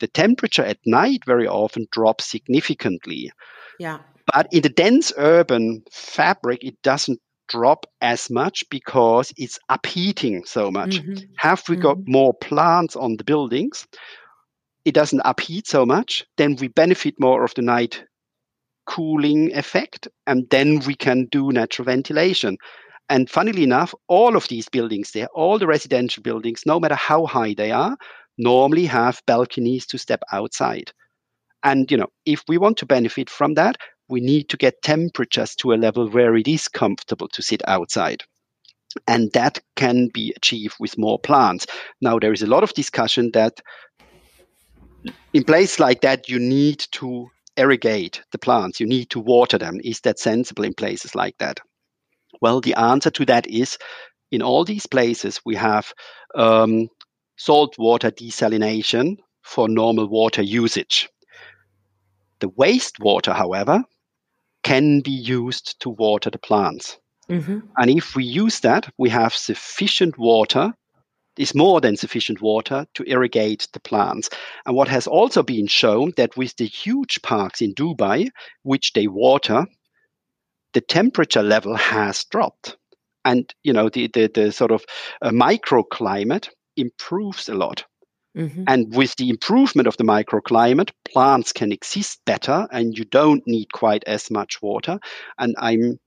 the 0.00 0.06
temperature 0.06 0.64
at 0.64 0.78
night 0.84 1.20
very 1.26 1.46
often 1.46 1.86
drops 1.90 2.24
significantly. 2.24 3.32
Yeah. 3.78 3.98
But 4.32 4.48
in 4.52 4.62
the 4.62 4.68
dense 4.68 5.12
urban 5.16 5.82
fabric, 5.90 6.62
it 6.62 6.80
doesn't 6.82 7.20
drop 7.48 7.86
as 8.00 8.30
much 8.30 8.64
because 8.70 9.32
it's 9.36 9.58
upheating 9.68 10.44
so 10.44 10.70
much. 10.70 10.98
Mm-hmm. 11.00 11.24
Have 11.36 11.62
we 11.68 11.76
mm-hmm. 11.76 11.82
got 11.82 11.98
more 12.06 12.34
plants 12.34 12.96
on 12.96 13.16
the 13.16 13.24
buildings? 13.24 13.86
It 14.84 14.94
doesn't 14.94 15.22
upheat 15.24 15.66
so 15.66 15.84
much. 15.84 16.24
Then 16.36 16.56
we 16.56 16.68
benefit 16.68 17.14
more 17.18 17.44
of 17.44 17.54
the 17.54 17.62
night 17.62 18.04
cooling 18.90 19.54
effect, 19.54 20.08
and 20.26 20.50
then 20.50 20.80
we 20.80 20.94
can 20.94 21.26
do 21.30 21.52
natural 21.52 21.86
ventilation. 21.86 22.56
And 23.08 23.30
funnily 23.30 23.62
enough, 23.62 23.94
all 24.08 24.36
of 24.36 24.48
these 24.48 24.68
buildings 24.68 25.12
there, 25.12 25.28
all 25.34 25.58
the 25.58 25.66
residential 25.66 26.22
buildings, 26.22 26.62
no 26.66 26.80
matter 26.80 26.96
how 26.96 27.26
high 27.26 27.54
they 27.54 27.70
are, 27.70 27.96
normally 28.36 28.86
have 28.86 29.22
balconies 29.26 29.86
to 29.86 29.98
step 29.98 30.22
outside. 30.32 30.90
And 31.62 31.90
you 31.90 31.96
know, 31.96 32.08
if 32.26 32.42
we 32.48 32.58
want 32.58 32.78
to 32.78 32.86
benefit 32.86 33.30
from 33.30 33.54
that, 33.54 33.76
we 34.08 34.20
need 34.20 34.48
to 34.48 34.56
get 34.56 34.82
temperatures 34.82 35.54
to 35.56 35.72
a 35.72 35.78
level 35.86 36.10
where 36.10 36.34
it 36.36 36.48
is 36.48 36.66
comfortable 36.66 37.28
to 37.28 37.42
sit 37.42 37.62
outside. 37.68 38.24
And 39.06 39.30
that 39.34 39.60
can 39.76 40.08
be 40.12 40.32
achieved 40.36 40.74
with 40.80 40.98
more 40.98 41.20
plants. 41.20 41.66
Now, 42.00 42.18
there 42.18 42.32
is 42.32 42.42
a 42.42 42.48
lot 42.48 42.64
of 42.64 42.74
discussion 42.74 43.30
that 43.34 43.60
in 45.32 45.44
place 45.44 45.78
like 45.78 46.00
that, 46.00 46.28
you 46.28 46.40
need 46.40 46.80
to 46.92 47.28
irrigate 47.56 48.22
the 48.32 48.38
plants, 48.38 48.80
you 48.80 48.86
need 48.86 49.10
to 49.10 49.20
water 49.20 49.58
them. 49.58 49.80
Is 49.84 50.00
that 50.00 50.18
sensible 50.18 50.64
in 50.64 50.74
places 50.74 51.14
like 51.14 51.36
that? 51.38 51.60
Well, 52.40 52.60
the 52.60 52.74
answer 52.74 53.10
to 53.10 53.26
that 53.26 53.46
is 53.46 53.76
in 54.30 54.42
all 54.42 54.64
these 54.64 54.86
places, 54.86 55.40
we 55.44 55.56
have 55.56 55.92
um, 56.34 56.88
salt 57.36 57.76
water 57.78 58.10
desalination 58.10 59.16
for 59.42 59.68
normal 59.68 60.08
water 60.08 60.42
usage. 60.42 61.08
The 62.40 62.50
wastewater, 62.50 63.34
however, 63.34 63.82
can 64.62 65.00
be 65.00 65.10
used 65.10 65.80
to 65.80 65.90
water 65.90 66.30
the 66.30 66.38
plants. 66.38 66.98
Mm-hmm. 67.28 67.60
And 67.76 67.90
if 67.90 68.14
we 68.14 68.24
use 68.24 68.60
that, 68.60 68.92
we 68.98 69.08
have 69.10 69.34
sufficient 69.34 70.18
water 70.18 70.72
is 71.40 71.54
more 71.54 71.80
than 71.80 71.96
sufficient 71.96 72.42
water 72.42 72.86
to 72.94 73.04
irrigate 73.04 73.66
the 73.72 73.80
plants. 73.80 74.28
And 74.66 74.76
what 74.76 74.88
has 74.88 75.06
also 75.06 75.42
been 75.42 75.66
shown 75.66 76.12
that 76.16 76.36
with 76.36 76.54
the 76.56 76.66
huge 76.66 77.22
parks 77.22 77.62
in 77.62 77.74
Dubai, 77.74 78.28
which 78.62 78.92
they 78.92 79.06
water, 79.06 79.66
the 80.74 80.82
temperature 80.82 81.42
level 81.42 81.74
has 81.76 82.24
dropped. 82.24 82.76
And 83.24 83.52
you 83.62 83.72
know 83.72 83.88
the 83.88 84.08
the, 84.12 84.28
the 84.28 84.52
sort 84.52 84.70
of 84.70 84.84
uh, 85.22 85.30
microclimate 85.30 86.48
improves 86.76 87.48
a 87.48 87.54
lot. 87.54 87.84
Mm-hmm. 88.36 88.64
And 88.66 88.94
with 88.94 89.16
the 89.16 89.28
improvement 89.28 89.88
of 89.88 89.96
the 89.96 90.04
microclimate, 90.04 90.90
plants 91.10 91.52
can 91.52 91.72
exist 91.72 92.20
better 92.24 92.68
and 92.70 92.96
you 92.96 93.04
don't 93.04 93.42
need 93.46 93.72
quite 93.72 94.04
as 94.06 94.30
much 94.30 94.62
water. 94.62 95.00
And 95.36 95.56
I'm 95.58 95.98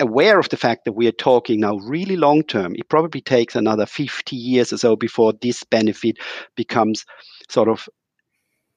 aware 0.00 0.38
of 0.38 0.48
the 0.48 0.56
fact 0.56 0.84
that 0.84 0.92
we 0.92 1.06
are 1.06 1.12
talking 1.12 1.60
now 1.60 1.76
really 1.76 2.16
long 2.16 2.42
term. 2.42 2.74
It 2.74 2.88
probably 2.88 3.20
takes 3.20 3.54
another 3.54 3.86
50 3.86 4.36
years 4.36 4.72
or 4.72 4.78
so 4.78 4.96
before 4.96 5.32
this 5.40 5.62
benefit 5.64 6.18
becomes 6.56 7.04
sort 7.48 7.68
of 7.68 7.88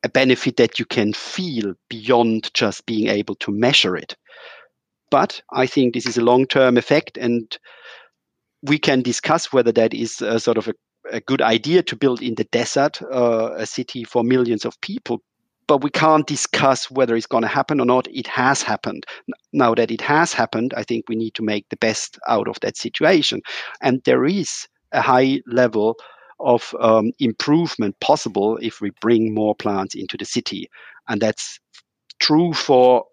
a 0.03 0.09
benefit 0.09 0.57
that 0.57 0.79
you 0.79 0.85
can 0.85 1.13
feel 1.13 1.73
beyond 1.89 2.53
just 2.53 2.85
being 2.85 3.07
able 3.07 3.35
to 3.35 3.51
measure 3.51 3.95
it. 3.95 4.15
But 5.09 5.41
I 5.51 5.65
think 5.65 5.93
this 5.93 6.05
is 6.05 6.17
a 6.17 6.23
long 6.23 6.45
term 6.45 6.77
effect, 6.77 7.17
and 7.17 7.57
we 8.61 8.77
can 8.77 9.01
discuss 9.01 9.51
whether 9.51 9.71
that 9.71 9.93
is 9.93 10.15
sort 10.15 10.57
of 10.57 10.67
a, 10.67 10.73
a 11.11 11.21
good 11.21 11.41
idea 11.41 11.81
to 11.83 11.95
build 11.95 12.21
in 12.21 12.35
the 12.35 12.43
desert 12.45 13.01
uh, 13.01 13.53
a 13.55 13.65
city 13.65 14.03
for 14.03 14.23
millions 14.23 14.65
of 14.65 14.79
people 14.81 15.21
but 15.67 15.83
we 15.83 15.89
can't 15.89 16.25
discuss 16.25 16.89
whether 16.89 17.15
it's 17.15 17.27
going 17.27 17.43
to 17.43 17.47
happen 17.47 17.79
or 17.79 17.85
not. 17.85 18.07
It 18.09 18.27
has 18.27 18.61
happened. 18.61 19.05
Now 19.51 19.75
that 19.75 19.91
it 19.91 20.01
has 20.01 20.33
happened, 20.33 20.73
I 20.75 20.83
think 20.83 21.05
we 21.07 21.15
need 21.15 21.33
to 21.35 21.43
make 21.43 21.67
the 21.69 21.77
best 21.77 22.17
out 22.27 22.47
of 22.47 22.59
that 22.61 22.77
situation. 22.77 23.41
And 23.81 24.01
there 24.05 24.25
is 24.25 24.67
a 24.93 25.01
high 25.01 25.41
level 25.45 25.97
of 26.39 26.73
um, 26.79 27.11
improvement 27.19 27.99
possible 27.99 28.57
if 28.61 28.79
we 28.79 28.91
bring 29.01 29.33
more 29.33 29.55
plants 29.55 29.93
into 29.95 30.17
the 30.17 30.25
city. 30.25 30.69
And 31.09 31.21
that's 31.21 31.59
true 32.19 32.53
for 32.53 33.05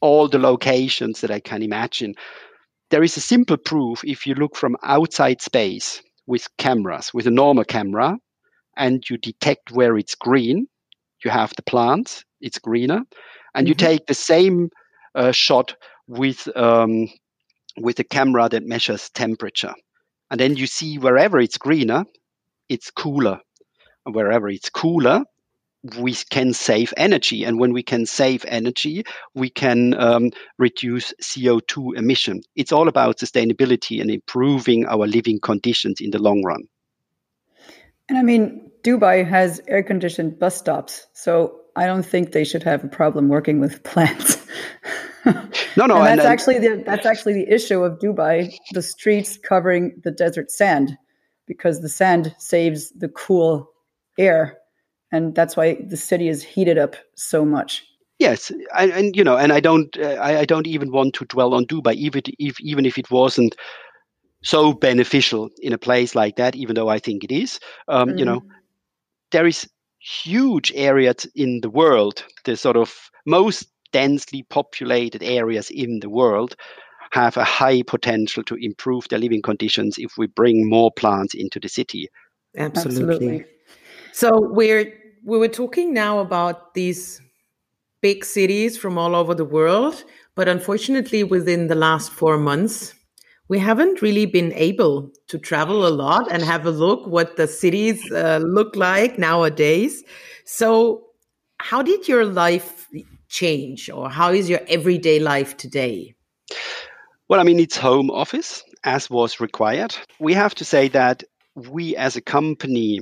all 0.00 0.28
the 0.28 0.38
locations 0.38 1.20
that 1.20 1.30
I 1.30 1.40
can 1.40 1.62
imagine. 1.62 2.14
There 2.90 3.02
is 3.02 3.16
a 3.16 3.20
simple 3.20 3.56
proof 3.56 4.04
if 4.04 4.26
you 4.26 4.34
look 4.34 4.54
from 4.54 4.76
outside 4.84 5.42
space 5.42 6.00
with 6.26 6.46
cameras, 6.58 7.10
with 7.12 7.26
a 7.26 7.30
normal 7.30 7.64
camera, 7.64 8.16
and 8.76 9.08
you 9.08 9.16
detect 9.16 9.72
where 9.72 9.96
it's 9.96 10.14
green 10.14 10.68
you 11.24 11.30
have 11.30 11.52
the 11.56 11.62
plant, 11.62 12.24
it's 12.40 12.58
greener, 12.58 13.02
and 13.54 13.64
mm-hmm. 13.64 13.66
you 13.66 13.74
take 13.74 14.06
the 14.06 14.14
same 14.14 14.70
uh, 15.14 15.32
shot 15.32 15.74
with 16.06 16.48
um, 16.56 17.08
with 17.78 17.98
a 17.98 18.04
camera 18.04 18.48
that 18.48 18.66
measures 18.66 19.10
temperature, 19.10 19.74
and 20.30 20.40
then 20.40 20.56
you 20.56 20.66
see 20.66 20.98
wherever 20.98 21.38
it's 21.38 21.58
greener, 21.58 22.04
it's 22.68 22.90
cooler, 22.90 23.40
and 24.04 24.14
wherever 24.14 24.48
it's 24.48 24.70
cooler, 24.70 25.24
we 25.98 26.14
can 26.30 26.52
save 26.52 26.92
energy. 26.96 27.44
And 27.44 27.58
when 27.58 27.72
we 27.72 27.82
can 27.82 28.06
save 28.06 28.44
energy, 28.46 29.04
we 29.34 29.50
can 29.50 29.94
um, 29.94 30.30
reduce 30.58 31.12
CO2 31.22 31.96
emission. 31.96 32.42
It's 32.56 32.72
all 32.72 32.88
about 32.88 33.18
sustainability 33.18 34.00
and 34.00 34.10
improving 34.10 34.86
our 34.86 35.06
living 35.06 35.38
conditions 35.40 36.00
in 36.00 36.10
the 36.10 36.18
long 36.18 36.42
run. 36.44 36.64
And 38.08 38.18
I 38.18 38.22
mean, 38.22 38.65
Dubai 38.86 39.26
has 39.26 39.60
air 39.66 39.82
conditioned 39.82 40.38
bus 40.38 40.56
stops. 40.56 41.06
So 41.12 41.60
I 41.74 41.86
don't 41.86 42.04
think 42.04 42.30
they 42.30 42.44
should 42.44 42.62
have 42.62 42.84
a 42.84 42.88
problem 42.88 43.28
working 43.28 43.58
with 43.58 43.82
plants. 43.90 44.46
no, 45.76 45.86
no, 45.86 45.96
and 45.96 46.20
that's 46.20 46.20
and, 46.20 46.20
actually 46.20 46.58
the 46.60 46.82
that's 46.86 47.04
actually 47.04 47.34
the 47.34 47.52
issue 47.52 47.82
of 47.82 47.98
Dubai: 47.98 48.54
the 48.72 48.82
streets 48.82 49.36
covering 49.36 50.00
the 50.04 50.12
desert 50.12 50.52
sand, 50.52 50.96
because 51.48 51.80
the 51.80 51.88
sand 51.88 52.32
saves 52.38 52.92
the 52.92 53.08
cool 53.08 53.68
air, 54.18 54.56
and 55.10 55.34
that's 55.34 55.56
why 55.56 55.78
the 55.88 55.96
city 55.96 56.28
is 56.28 56.44
heated 56.44 56.78
up 56.78 56.94
so 57.16 57.44
much. 57.44 57.84
Yes, 58.20 58.52
and, 58.78 58.92
and 58.92 59.16
you 59.16 59.24
know, 59.24 59.36
and 59.36 59.52
I 59.52 59.58
don't, 59.58 59.94
uh, 59.98 60.16
I, 60.28 60.38
I, 60.38 60.44
don't 60.46 60.66
even 60.66 60.90
want 60.90 61.12
to 61.14 61.26
dwell 61.26 61.52
on 61.54 61.66
Dubai, 61.66 61.94
even 61.94 62.22
if 62.38 62.60
even 62.60 62.86
if 62.86 62.96
it 62.96 63.10
wasn't 63.10 63.56
so 64.42 64.72
beneficial 64.72 65.50
in 65.60 65.72
a 65.72 65.78
place 65.78 66.14
like 66.14 66.36
that, 66.36 66.54
even 66.54 66.76
though 66.76 66.88
I 66.88 67.00
think 67.00 67.24
it 67.24 67.32
is. 67.32 67.58
Um, 67.88 68.10
mm. 68.10 68.18
You 68.20 68.24
know, 68.24 68.42
there 69.32 69.46
is 69.46 69.68
huge 69.98 70.72
areas 70.74 71.26
in 71.34 71.60
the 71.60 71.70
world, 71.70 72.24
the 72.44 72.56
sort 72.56 72.76
of 72.76 73.10
most 73.24 73.66
densely 73.92 74.44
populated 74.50 75.22
areas 75.22 75.70
in 75.70 76.00
the 76.00 76.10
world 76.10 76.54
have 77.12 77.36
a 77.36 77.44
high 77.44 77.82
potential 77.82 78.42
to 78.44 78.56
improve 78.56 79.08
their 79.08 79.18
living 79.18 79.42
conditions 79.42 79.96
if 79.98 80.12
we 80.18 80.26
bring 80.26 80.68
more 80.68 80.90
plants 80.92 81.34
into 81.34 81.58
the 81.60 81.68
city. 81.68 82.08
Absolutely. 82.56 83.06
Absolutely. 83.12 83.44
So 84.12 84.40
we're 84.40 84.92
we 85.24 85.38
were 85.38 85.48
talking 85.48 85.92
now 85.92 86.20
about 86.20 86.74
these 86.74 87.20
big 88.00 88.24
cities 88.24 88.76
from 88.78 88.98
all 88.98 89.14
over 89.16 89.34
the 89.34 89.44
world, 89.44 90.04
but 90.34 90.48
unfortunately 90.48 91.24
within 91.24 91.66
the 91.66 91.74
last 91.74 92.12
4 92.12 92.38
months 92.38 92.94
we 93.48 93.58
haven't 93.58 94.02
really 94.02 94.26
been 94.26 94.52
able 94.54 95.10
to 95.28 95.38
travel 95.38 95.86
a 95.86 95.90
lot 95.90 96.30
and 96.30 96.42
have 96.42 96.66
a 96.66 96.70
look 96.70 97.06
what 97.06 97.36
the 97.36 97.46
cities 97.46 98.10
uh, 98.12 98.40
look 98.42 98.74
like 98.76 99.18
nowadays. 99.18 100.02
So, 100.44 101.04
how 101.58 101.82
did 101.82 102.06
your 102.08 102.24
life 102.24 102.88
change, 103.28 103.90
or 103.90 104.10
how 104.10 104.32
is 104.32 104.48
your 104.48 104.60
everyday 104.68 105.18
life 105.18 105.56
today? 105.56 106.14
Well, 107.28 107.40
I 107.40 107.44
mean, 107.44 107.58
it's 107.58 107.76
home 107.76 108.10
office 108.10 108.62
as 108.84 109.10
was 109.10 109.40
required. 109.40 109.96
We 110.20 110.34
have 110.34 110.54
to 110.56 110.64
say 110.64 110.88
that 110.88 111.24
we 111.54 111.96
as 111.96 112.16
a 112.16 112.20
company 112.20 113.00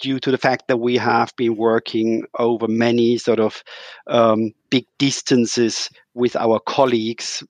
due 0.00 0.18
to 0.18 0.30
the 0.30 0.38
fact 0.38 0.66
that 0.68 0.78
we 0.78 0.96
have 0.96 1.32
been 1.36 1.56
working 1.56 2.24
over 2.38 2.66
many 2.66 3.16
sort 3.16 3.38
of 3.38 3.62
um, 4.08 4.52
big 4.70 4.86
distances 4.98 5.88
with 6.14 6.34
our 6.36 6.58
colleagues 6.58 7.44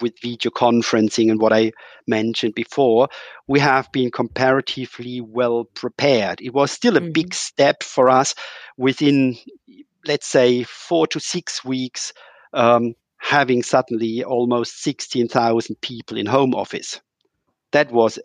with 0.00 0.20
video 0.20 0.50
conferencing 0.50 1.30
and 1.30 1.40
what 1.40 1.52
I 1.52 1.72
mentioned 2.06 2.54
before, 2.54 3.08
we 3.46 3.60
have 3.60 3.90
been 3.92 4.10
comparatively 4.10 5.20
well 5.20 5.64
prepared. 5.64 6.40
It 6.40 6.54
was 6.54 6.70
still 6.70 6.96
a 6.96 7.00
mm-hmm. 7.00 7.12
big 7.12 7.34
step 7.34 7.82
for 7.82 8.08
us 8.08 8.34
within, 8.76 9.36
let's 10.06 10.26
say, 10.26 10.64
four 10.64 11.06
to 11.08 11.20
six 11.20 11.64
weeks, 11.64 12.12
um, 12.52 12.94
having 13.18 13.62
suddenly 13.62 14.24
almost 14.24 14.82
16,000 14.82 15.80
people 15.80 16.16
in 16.16 16.26
home 16.26 16.54
office. 16.54 17.00
That 17.72 17.92
was 17.92 18.18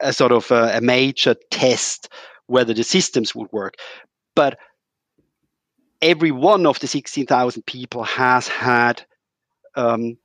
a 0.00 0.12
sort 0.12 0.32
of 0.32 0.50
a, 0.50 0.78
a 0.78 0.80
major 0.80 1.34
test 1.50 2.08
whether 2.46 2.72
the 2.72 2.84
systems 2.84 3.34
would 3.34 3.52
work. 3.52 3.74
But 4.34 4.58
every 6.00 6.30
one 6.30 6.66
of 6.66 6.78
the 6.80 6.86
16,000 6.86 7.62
people 7.66 8.04
has 8.04 8.48
had 8.48 9.04
um, 9.74 10.16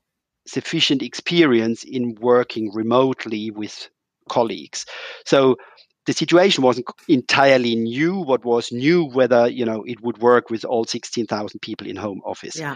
sufficient 0.46 1.02
experience 1.02 1.84
in 1.84 2.16
working 2.20 2.72
remotely 2.74 3.52
with 3.52 3.90
colleagues. 4.30 4.86
So 5.26 5.58
the 6.06 6.14
situation 6.14 6.64
wasn't 6.64 6.88
entirely 7.08 7.76
new. 7.76 8.16
What 8.18 8.44
was 8.44 8.72
new, 8.72 9.06
whether 9.06 9.48
you 9.48 9.66
know 9.66 9.84
it 9.84 10.02
would 10.02 10.18
work 10.18 10.50
with 10.50 10.66
all 10.66 10.86
16,000 10.86 11.60
people 11.62 11.88
in 11.88 11.96
home 11.96 12.22
office. 12.26 12.58
Yeah. 12.58 12.76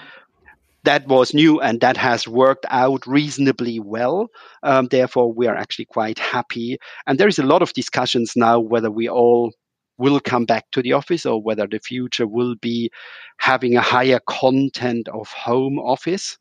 That 0.84 1.08
was 1.08 1.34
new, 1.34 1.60
and 1.60 1.82
that 1.82 1.98
has 1.98 2.28
worked 2.28 2.66
out 2.70 3.06
reasonably 3.06 3.80
well. 3.80 4.30
Um, 4.64 4.88
therefore, 4.88 5.34
we 5.34 5.48
are 5.48 5.56
actually 5.56 5.86
quite 5.86 6.18
happy. 6.18 6.78
And 7.06 7.20
there 7.20 7.28
is 7.28 7.40
a 7.40 7.46
lot 7.46 7.62
of 7.62 7.74
discussions 7.74 8.34
now 8.38 8.60
whether 8.62 8.90
we 8.90 9.10
all 9.10 9.52
will 9.98 10.22
come 10.22 10.46
back 10.46 10.72
to 10.72 10.82
the 10.82 10.94
office 10.94 11.26
or 11.26 11.42
whether 11.42 11.68
the 11.68 11.80
future 11.80 12.28
will 12.28 12.56
be 12.56 12.90
having 13.38 13.76
a 13.76 13.82
higher 13.82 14.22
content 14.28 15.10
of 15.10 15.30
home 15.30 15.78
office. 15.80 16.38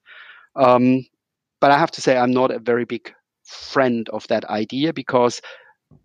Um, 0.55 1.07
but 1.67 1.73
I 1.73 1.79
have 1.79 1.91
to 1.91 2.01
say, 2.01 2.17
I'm 2.17 2.31
not 2.31 2.53
a 2.53 2.61
very 2.61 2.85
big 2.85 3.13
friend 3.43 4.09
of 4.11 4.25
that 4.29 4.45
idea 4.45 4.93
because 4.93 5.43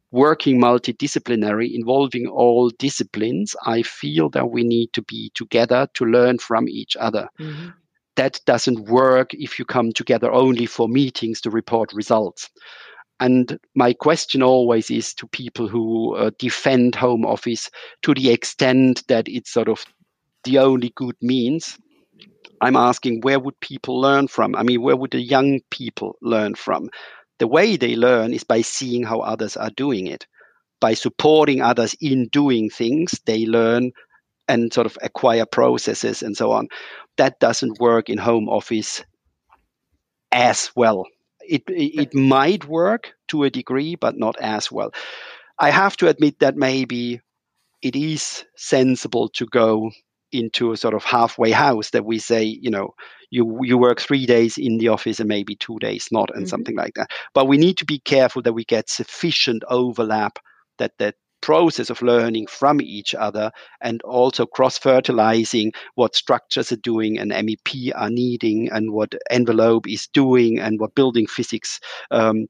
working 0.10 0.60
multidisciplinary, 0.60 1.76
involving 1.76 2.26
all 2.26 2.72
disciplines, 2.80 3.56
I 3.64 3.84
feel 3.84 4.32
that 4.32 4.50
we 4.50 4.64
need 4.64 4.92
to 4.94 5.04
be 5.04 5.32
together 5.36 5.88
to 5.94 6.06
learn 6.06 6.40
from 6.40 6.68
each 6.68 6.98
other. 7.00 7.30
Mm-hmm. 7.40 7.68
That 8.16 8.40
doesn't 8.48 8.90
work 8.90 9.36
if 9.36 9.60
you 9.60 9.66
come 9.66 9.92
together 9.92 10.32
only 10.32 10.66
for 10.66 10.90
meetings 10.90 11.42
to 11.42 11.52
report 11.52 11.94
results. 11.94 12.50
And 13.20 13.60
my 13.76 13.94
question 13.94 14.42
always 14.42 14.90
is 14.90 15.14
to 15.14 15.28
people 15.28 15.68
who 15.68 16.16
uh, 16.16 16.32
defend 16.40 16.96
home 16.96 17.24
office 17.24 17.70
to 18.02 18.16
the 18.16 18.32
extent 18.32 19.04
that 19.10 19.28
it's 19.28 19.52
sort 19.52 19.70
of 19.70 19.86
the 20.44 20.58
only 20.58 20.92
good 20.96 21.18
means 21.22 21.78
I'm 22.62 22.76
asking 22.76 23.22
where 23.22 23.40
would 23.40 23.60
people 23.60 24.00
learn 24.00 24.28
from? 24.28 24.56
I 24.56 24.64
mean, 24.64 24.82
where 24.82 24.96
would 24.96 25.12
the 25.12 25.22
young 25.22 25.62
people 25.72 26.16
learn 26.22 26.54
from? 26.54 26.90
The 27.40 27.48
way 27.48 27.76
they 27.76 27.96
learn 27.96 28.34
is 28.34 28.44
by 28.44 28.62
seeing 28.62 29.04
how 29.04 29.22
others 29.22 29.58
are 29.58 29.72
doing 29.72 30.06
it. 30.06 30.28
By 30.80 30.94
supporting 30.94 31.62
others 31.62 31.96
in 32.00 32.28
doing 32.28 32.70
things, 32.70 33.20
they 33.26 33.46
learn 33.46 33.92
and 34.48 34.72
sort 34.72 34.86
of 34.86 34.98
acquire 35.02 35.46
processes 35.46 36.22
and 36.22 36.38
so 36.38 36.52
on. 36.52 36.68
That 37.18 37.40
doesn't 37.40 37.80
work 37.80 38.10
in 38.10 38.20
home 38.20 38.48
office 38.48 39.04
as 40.32 40.72
well. 40.76 41.08
It, 41.42 41.64
it, 41.68 42.14
might 42.14 42.66
work 42.66 43.14
to 43.30 43.44
a 43.44 43.50
degree, 43.50 43.96
but 43.96 44.18
not 44.18 44.38
as 44.40 44.72
well. 44.72 44.92
I 45.58 45.72
have 45.72 45.98
to 45.98 46.08
admit 46.08 46.40
that 46.40 46.56
maybe 46.56 47.22
it 47.82 47.96
is 47.96 48.46
sensible 48.56 49.30
to 49.30 49.46
go 49.48 49.92
into 50.32 50.72
a 50.72 50.78
sort 50.78 50.94
of 50.94 51.04
halfway 51.04 51.52
house 51.52 51.92
that 51.92 52.06
we 52.06 52.20
say, 52.20 52.44
you 52.44 52.70
know, 52.70 52.94
you 53.30 53.60
you 53.64 53.78
work 53.78 54.02
three 54.02 54.26
days 54.26 54.58
in 54.58 54.78
the 54.78 54.90
office 54.90 55.20
and 55.20 55.30
maybe 55.30 55.56
two 55.56 55.80
days 55.80 56.08
not, 56.12 56.30
and 56.32 56.44
mm-hmm. 56.44 56.50
something 56.50 56.76
like 56.76 56.94
that. 56.96 57.10
But 57.34 57.48
we 57.48 57.58
need 57.58 57.78
to 57.78 57.86
be 57.86 58.00
careful 58.00 58.42
that 58.44 58.54
we 58.54 58.66
get 58.66 58.90
sufficient 58.90 59.64
overlap 59.68 60.40
that 60.78 60.92
that 61.00 61.16
process 61.42 61.90
of 61.90 62.02
learning 62.02 62.48
from 62.48 62.80
each 62.80 63.16
other 63.16 63.52
and 63.82 64.02
also 64.04 64.46
cross 64.46 64.78
fertilizing 64.78 65.74
what 65.96 66.16
structures 66.16 66.72
are 66.72 66.78
doing 66.78 67.18
and 67.18 67.32
MEP 67.32 67.92
are 67.96 68.10
needing 68.10 68.70
and 68.72 68.92
what 68.94 69.16
envelope 69.30 69.88
is 69.88 70.08
doing 70.14 70.60
and 70.60 70.80
what 70.80 70.96
building 70.96 71.26
physics 71.26 71.80
um, 72.12 72.46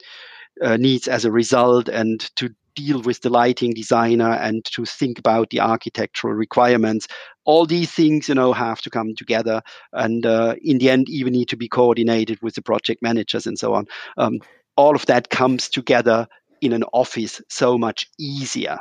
uh, 0.61 0.77
needs 0.77 1.07
as 1.07 1.25
a 1.25 1.31
result 1.31 1.87
and 1.87 2.19
to 2.35 2.53
deal 2.75 3.01
with 3.01 3.21
the 3.21 3.29
lighting 3.29 3.73
designer 3.73 4.31
and 4.33 4.63
to 4.65 4.85
think 4.85 5.19
about 5.19 5.49
the 5.49 5.59
architectural 5.59 6.33
requirements. 6.33 7.07
All 7.45 7.65
these 7.65 7.91
things 7.91 8.29
you 8.29 8.35
know 8.35 8.53
have 8.53 8.81
to 8.81 8.89
come 8.89 9.15
together 9.15 9.61
and 9.93 10.25
uh, 10.25 10.55
in 10.61 10.77
the 10.77 10.89
end 10.89 11.09
even 11.09 11.33
need 11.33 11.49
to 11.49 11.57
be 11.57 11.67
coordinated 11.67 12.39
with 12.41 12.55
the 12.55 12.61
project 12.61 13.01
managers 13.01 13.47
and 13.47 13.57
so 13.57 13.73
on. 13.73 13.87
Um, 14.17 14.39
all 14.77 14.95
of 14.95 15.05
that 15.07 15.29
comes 15.29 15.69
together 15.69 16.27
in 16.61 16.73
an 16.73 16.83
office 16.93 17.41
so 17.49 17.77
much 17.77 18.07
easier. 18.19 18.77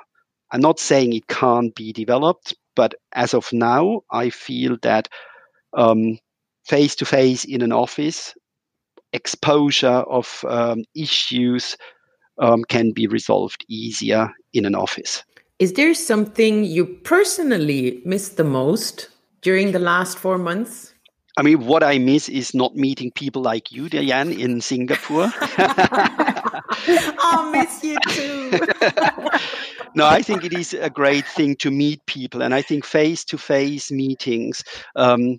I'm 0.53 0.61
not 0.61 0.79
saying 0.79 1.13
it 1.13 1.29
can't 1.29 1.75
be 1.75 1.93
developed 1.93 2.55
but 2.77 2.95
as 3.13 3.35
of 3.35 3.53
now 3.53 4.01
i 4.13 4.31
feel 4.31 4.77
that 4.83 5.09
face 6.67 6.95
to 6.97 7.05
face 7.05 7.45
in 7.45 7.63
an 7.63 7.73
office 7.73 8.35
exposure 9.13 10.05
of 10.09 10.45
um, 10.49 10.85
issues 10.95 11.77
um, 12.39 12.65
can 12.65 12.93
be 12.93 13.07
resolved 13.07 13.65
easier 13.69 14.31
in 14.53 14.65
an 14.65 14.75
office. 14.75 15.23
Is 15.59 15.75
there 15.75 15.93
something 15.95 16.65
you 16.65 16.87
personally 16.87 18.01
miss 18.05 18.31
the 18.31 18.45
most 18.45 19.09
during 19.43 19.73
the 19.73 19.79
last 19.79 20.19
four 20.19 20.39
months? 20.39 20.95
I 21.37 21.43
mean, 21.43 21.67
what 21.67 21.83
I 21.83 21.99
miss 21.99 22.29
is 22.29 22.55
not 22.55 22.77
meeting 22.77 23.13
people 23.13 23.43
like 23.43 23.71
you, 23.71 23.89
Diane, 23.89 24.33
in 24.33 24.61
Singapore. 24.61 25.31
I'll 27.19 27.51
miss 27.51 27.85
you 27.85 27.97
too. 28.09 28.51
no, 29.95 30.07
I 30.07 30.23
think 30.23 30.45
it 30.45 30.53
is 30.53 30.75
a 30.75 30.91
great 30.91 31.27
thing 31.27 31.57
to 31.57 31.71
meet 31.71 32.05
people. 32.07 32.43
And 32.43 32.55
I 32.55 32.63
think 32.63 32.85
face 32.85 33.25
to 33.27 33.39
face 33.39 33.91
meetings 33.91 34.65
um, 34.97 35.39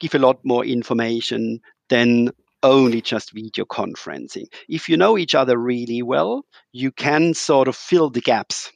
give 0.00 0.14
a 0.14 0.18
lot 0.18 0.38
more 0.44 0.64
information 0.64 1.60
than 1.88 2.30
only 2.62 3.00
just 3.00 3.32
video 3.32 3.64
conferencing. 3.64 4.46
If 4.68 4.88
you 4.88 4.96
know 4.96 5.18
each 5.18 5.34
other 5.34 5.58
really 5.58 6.02
well, 6.02 6.44
you 6.72 6.90
can 6.92 7.34
sort 7.34 7.68
of 7.68 7.76
fill 7.76 8.10
the 8.10 8.20
gaps. 8.20 8.72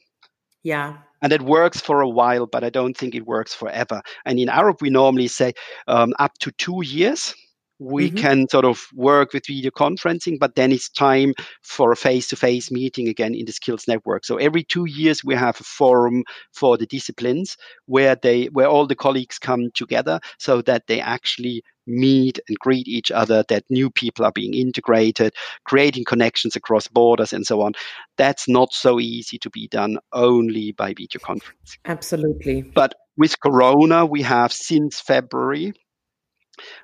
Yeah. 0.63 0.97
And 1.21 1.31
it 1.31 1.41
works 1.41 1.79
for 1.79 2.01
a 2.01 2.09
while, 2.09 2.47
but 2.47 2.63
I 2.63 2.69
don't 2.69 2.97
think 2.97 3.15
it 3.15 3.25
works 3.25 3.53
forever. 3.53 4.01
And 4.25 4.39
in 4.39 4.49
Arup, 4.49 4.81
we 4.81 4.89
normally 4.89 5.27
say 5.27 5.53
um, 5.87 6.13
up 6.19 6.37
to 6.39 6.51
two 6.51 6.81
years 6.83 7.33
we 7.79 8.09
mm-hmm. 8.09 8.17
can 8.17 8.49
sort 8.49 8.65
of 8.65 8.87
work 8.93 9.33
with 9.33 9.47
video 9.47 9.71
conferencing, 9.71 10.39
but 10.39 10.55
then 10.55 10.71
it's 10.71 10.89
time 10.89 11.33
for 11.61 11.91
a 11.91 11.95
face 11.95 12.27
to 12.29 12.35
face 12.35 12.71
meeting 12.71 13.07
again 13.07 13.33
in 13.33 13.45
the 13.45 13.51
skills 13.51 13.87
network. 13.87 14.25
So 14.25 14.37
every 14.37 14.63
two 14.63 14.85
years 14.85 15.23
we 15.23 15.35
have 15.35 15.59
a 15.59 15.63
forum 15.63 16.23
for 16.51 16.77
the 16.77 16.85
disciplines 16.85 17.57
where 17.85 18.15
they 18.15 18.45
where 18.45 18.67
all 18.67 18.87
the 18.87 18.95
colleagues 18.95 19.39
come 19.39 19.71
together 19.73 20.19
so 20.37 20.61
that 20.63 20.87
they 20.87 20.99
actually 21.01 21.63
meet 21.85 22.39
and 22.47 22.57
greet 22.59 22.87
each 22.87 23.11
other, 23.11 23.43
that 23.49 23.63
new 23.69 23.89
people 23.89 24.25
are 24.25 24.31
being 24.31 24.53
integrated, 24.53 25.33
creating 25.65 26.05
connections 26.05 26.55
across 26.55 26.87
borders 26.87 27.33
and 27.33 27.45
so 27.45 27.61
on. 27.61 27.73
That's 28.17 28.47
not 28.47 28.71
so 28.73 28.99
easy 28.99 29.37
to 29.39 29.49
be 29.49 29.67
done 29.67 29.97
only 30.13 30.71
by 30.71 30.89
video 30.89 31.19
conferencing. 31.19 31.79
Absolutely. 31.85 32.61
But 32.61 32.95
with 33.17 33.39
Corona, 33.39 34.05
we 34.05 34.21
have 34.21 34.53
since 34.53 34.99
February 34.99 35.73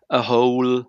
a 0.10 0.22
whole 0.22 0.86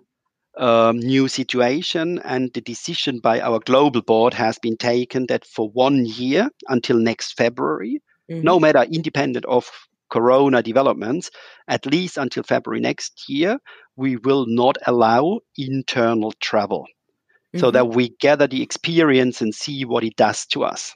um, 0.57 0.99
new 0.99 1.27
situation, 1.27 2.19
and 2.23 2.51
the 2.53 2.61
decision 2.61 3.19
by 3.19 3.39
our 3.39 3.59
global 3.59 4.01
board 4.01 4.33
has 4.33 4.59
been 4.59 4.77
taken 4.77 5.27
that 5.27 5.45
for 5.45 5.69
one 5.69 6.05
year 6.05 6.49
until 6.67 6.97
next 6.97 7.37
February, 7.37 8.01
mm-hmm. 8.29 8.43
no 8.43 8.59
matter 8.59 8.83
independent 8.83 9.45
of 9.45 9.69
corona 10.09 10.61
developments, 10.61 11.31
at 11.67 11.85
least 11.85 12.17
until 12.17 12.43
February 12.43 12.81
next 12.81 13.23
year, 13.29 13.57
we 13.95 14.17
will 14.17 14.45
not 14.47 14.77
allow 14.85 15.39
internal 15.57 16.33
travel 16.41 16.81
mm-hmm. 16.81 17.59
so 17.59 17.71
that 17.71 17.87
we 17.87 18.09
gather 18.19 18.47
the 18.47 18.61
experience 18.61 19.41
and 19.41 19.55
see 19.55 19.85
what 19.85 20.03
it 20.03 20.15
does 20.17 20.45
to 20.47 20.63
us. 20.63 20.93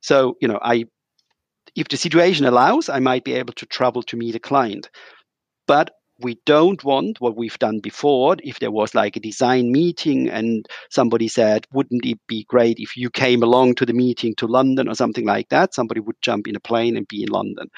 So, 0.00 0.36
you 0.40 0.48
know, 0.48 0.58
I 0.60 0.86
if 1.74 1.88
the 1.88 1.96
situation 1.96 2.44
allows, 2.44 2.88
I 2.88 2.98
might 2.98 3.24
be 3.24 3.34
able 3.34 3.54
to 3.54 3.66
travel 3.66 4.02
to 4.04 4.16
meet 4.16 4.34
a 4.34 4.40
client. 4.40 4.90
But 5.66 5.90
we 6.22 6.38
don't 6.46 6.82
want 6.84 7.20
what 7.20 7.36
we've 7.36 7.58
done 7.58 7.80
before. 7.80 8.36
If 8.42 8.58
there 8.58 8.70
was 8.70 8.94
like 8.94 9.16
a 9.16 9.20
design 9.20 9.72
meeting 9.72 10.28
and 10.28 10.66
somebody 10.90 11.28
said, 11.28 11.66
wouldn't 11.72 12.04
it 12.06 12.18
be 12.26 12.44
great 12.44 12.78
if 12.78 12.96
you 12.96 13.10
came 13.10 13.42
along 13.42 13.74
to 13.76 13.86
the 13.86 13.92
meeting 13.92 14.34
to 14.36 14.46
London 14.46 14.88
or 14.88 14.94
something 14.94 15.26
like 15.26 15.48
that? 15.50 15.74
Somebody 15.74 16.00
would 16.00 16.16
jump 16.22 16.46
in 16.46 16.56
a 16.56 16.60
plane 16.60 16.96
and 16.96 17.06
be 17.08 17.22
in 17.22 17.28
London. 17.28 17.68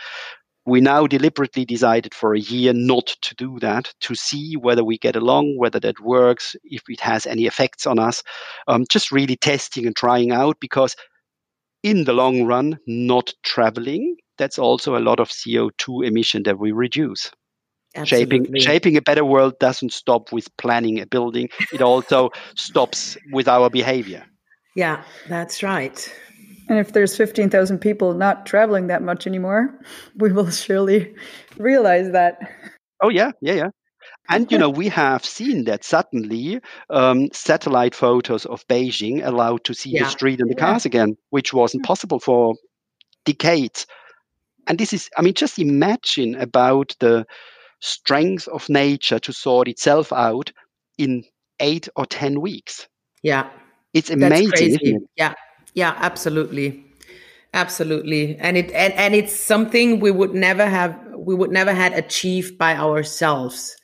We 0.67 0.81
now 0.81 1.07
deliberately 1.07 1.67
decided 1.67 2.15
for 2.15 2.35
a 2.35 2.41
year 2.41 2.73
not 2.73 3.07
to 3.23 3.35
do 3.35 3.59
that, 3.61 3.93
to 4.01 4.15
see 4.15 4.57
whether 4.57 4.83
we 4.83 4.97
get 4.97 5.15
along, 5.15 5.59
whether 5.59 5.79
that 5.81 6.01
works, 6.01 6.57
if 6.65 6.83
it 6.89 7.01
has 7.01 7.27
any 7.27 7.45
effects 7.45 7.87
on 7.87 7.99
us. 7.99 8.23
Um, 8.67 8.87
just 8.89 9.13
really 9.13 9.37
testing 9.37 9.87
and 9.87 9.95
trying 9.95 10.33
out 10.33 10.57
because 10.61 10.97
in 11.83 12.05
the 12.05 12.15
long 12.15 12.45
run, 12.45 12.79
not 12.87 13.35
traveling, 13.43 14.17
that's 14.39 14.59
also 14.59 14.97
a 14.97 15.01
lot 15.01 15.21
of 15.21 15.29
CO2 15.29 16.07
emission 16.07 16.43
that 16.45 16.59
we 16.59 16.73
reduce. 16.73 17.31
Absolutely. 17.97 18.39
Shaping, 18.39 18.61
shaping 18.61 18.97
a 18.97 19.03
better 19.03 19.25
world 19.25 19.59
doesn't 19.61 19.93
stop 19.93 20.33
with 20.33 20.55
planning 20.57 21.01
a 21.01 21.07
building. 21.07 21.49
It 21.73 21.81
also 21.81 22.31
stops 22.57 23.17
with 23.33 23.49
our 23.49 23.71
behavior. 23.71 24.25
Yeah, 24.75 25.05
that's 25.29 25.63
right. 25.63 26.13
And 26.69 26.79
if 26.79 26.93
there's 26.93 27.17
15,000 27.17 27.79
people 27.79 28.15
not 28.15 28.47
traveling 28.47 28.89
that 28.89 29.03
much 29.03 29.27
anymore, 29.27 29.79
we 30.17 30.33
will 30.33 30.51
surely 30.51 31.15
realize 31.57 32.11
that. 32.13 32.39
Oh, 33.01 33.11
yeah, 33.11 33.33
yeah, 33.41 33.55
yeah. 33.55 33.69
And, 34.29 34.51
you 34.51 34.57
know, 34.57 34.71
we 34.71 34.89
have 34.89 35.25
seen 35.25 35.65
that 35.65 35.85
suddenly 35.85 36.61
um, 36.89 37.29
satellite 37.33 37.95
photos 37.95 38.47
of 38.47 38.67
Beijing 38.69 39.25
allowed 39.25 39.65
to 39.65 39.75
see 39.75 39.91
yeah. 39.91 40.05
the 40.05 40.11
street 40.11 40.41
and 40.41 40.51
the 40.51 40.55
cars 40.55 40.85
yeah. 40.85 40.89
again, 40.89 41.17
which 41.29 41.53
wasn't 41.53 41.85
possible 41.85 42.19
for 42.19 42.55
decades. 43.27 43.87
And 44.67 44.79
this 44.79 44.95
is, 44.95 45.11
I 45.17 45.23
mean, 45.23 45.35
just 45.35 45.59
imagine 45.59 46.37
about 46.37 46.97
the 47.01 47.27
strength 47.85 48.49
of 48.49 48.69
nature 48.71 49.19
to 49.19 49.33
sort 49.33 49.69
itself 49.69 50.13
out 50.13 50.51
in 50.97 51.23
eight 51.61 51.87
or 51.97 52.07
10 52.07 52.41
weeks. 52.41 52.89
Yeah. 53.23 53.51
It's 53.93 54.11
amazing. 54.11 54.79
It? 54.81 55.03
Yeah. 55.17 55.35
Yeah, 55.75 55.95
absolutely. 55.99 56.85
Absolutely. 57.53 58.37
And 58.39 58.57
it 58.57 58.73
and, 58.73 58.93
and 58.95 59.15
it's 59.15 59.39
something 59.39 60.01
we 60.01 60.11
would 60.11 60.35
never 60.35 60.67
have 60.67 60.99
we 61.17 61.35
would 61.35 61.51
never 61.51 61.73
had 61.73 61.93
achieved 61.93 62.59
by 62.59 62.75
ourselves. 62.75 63.77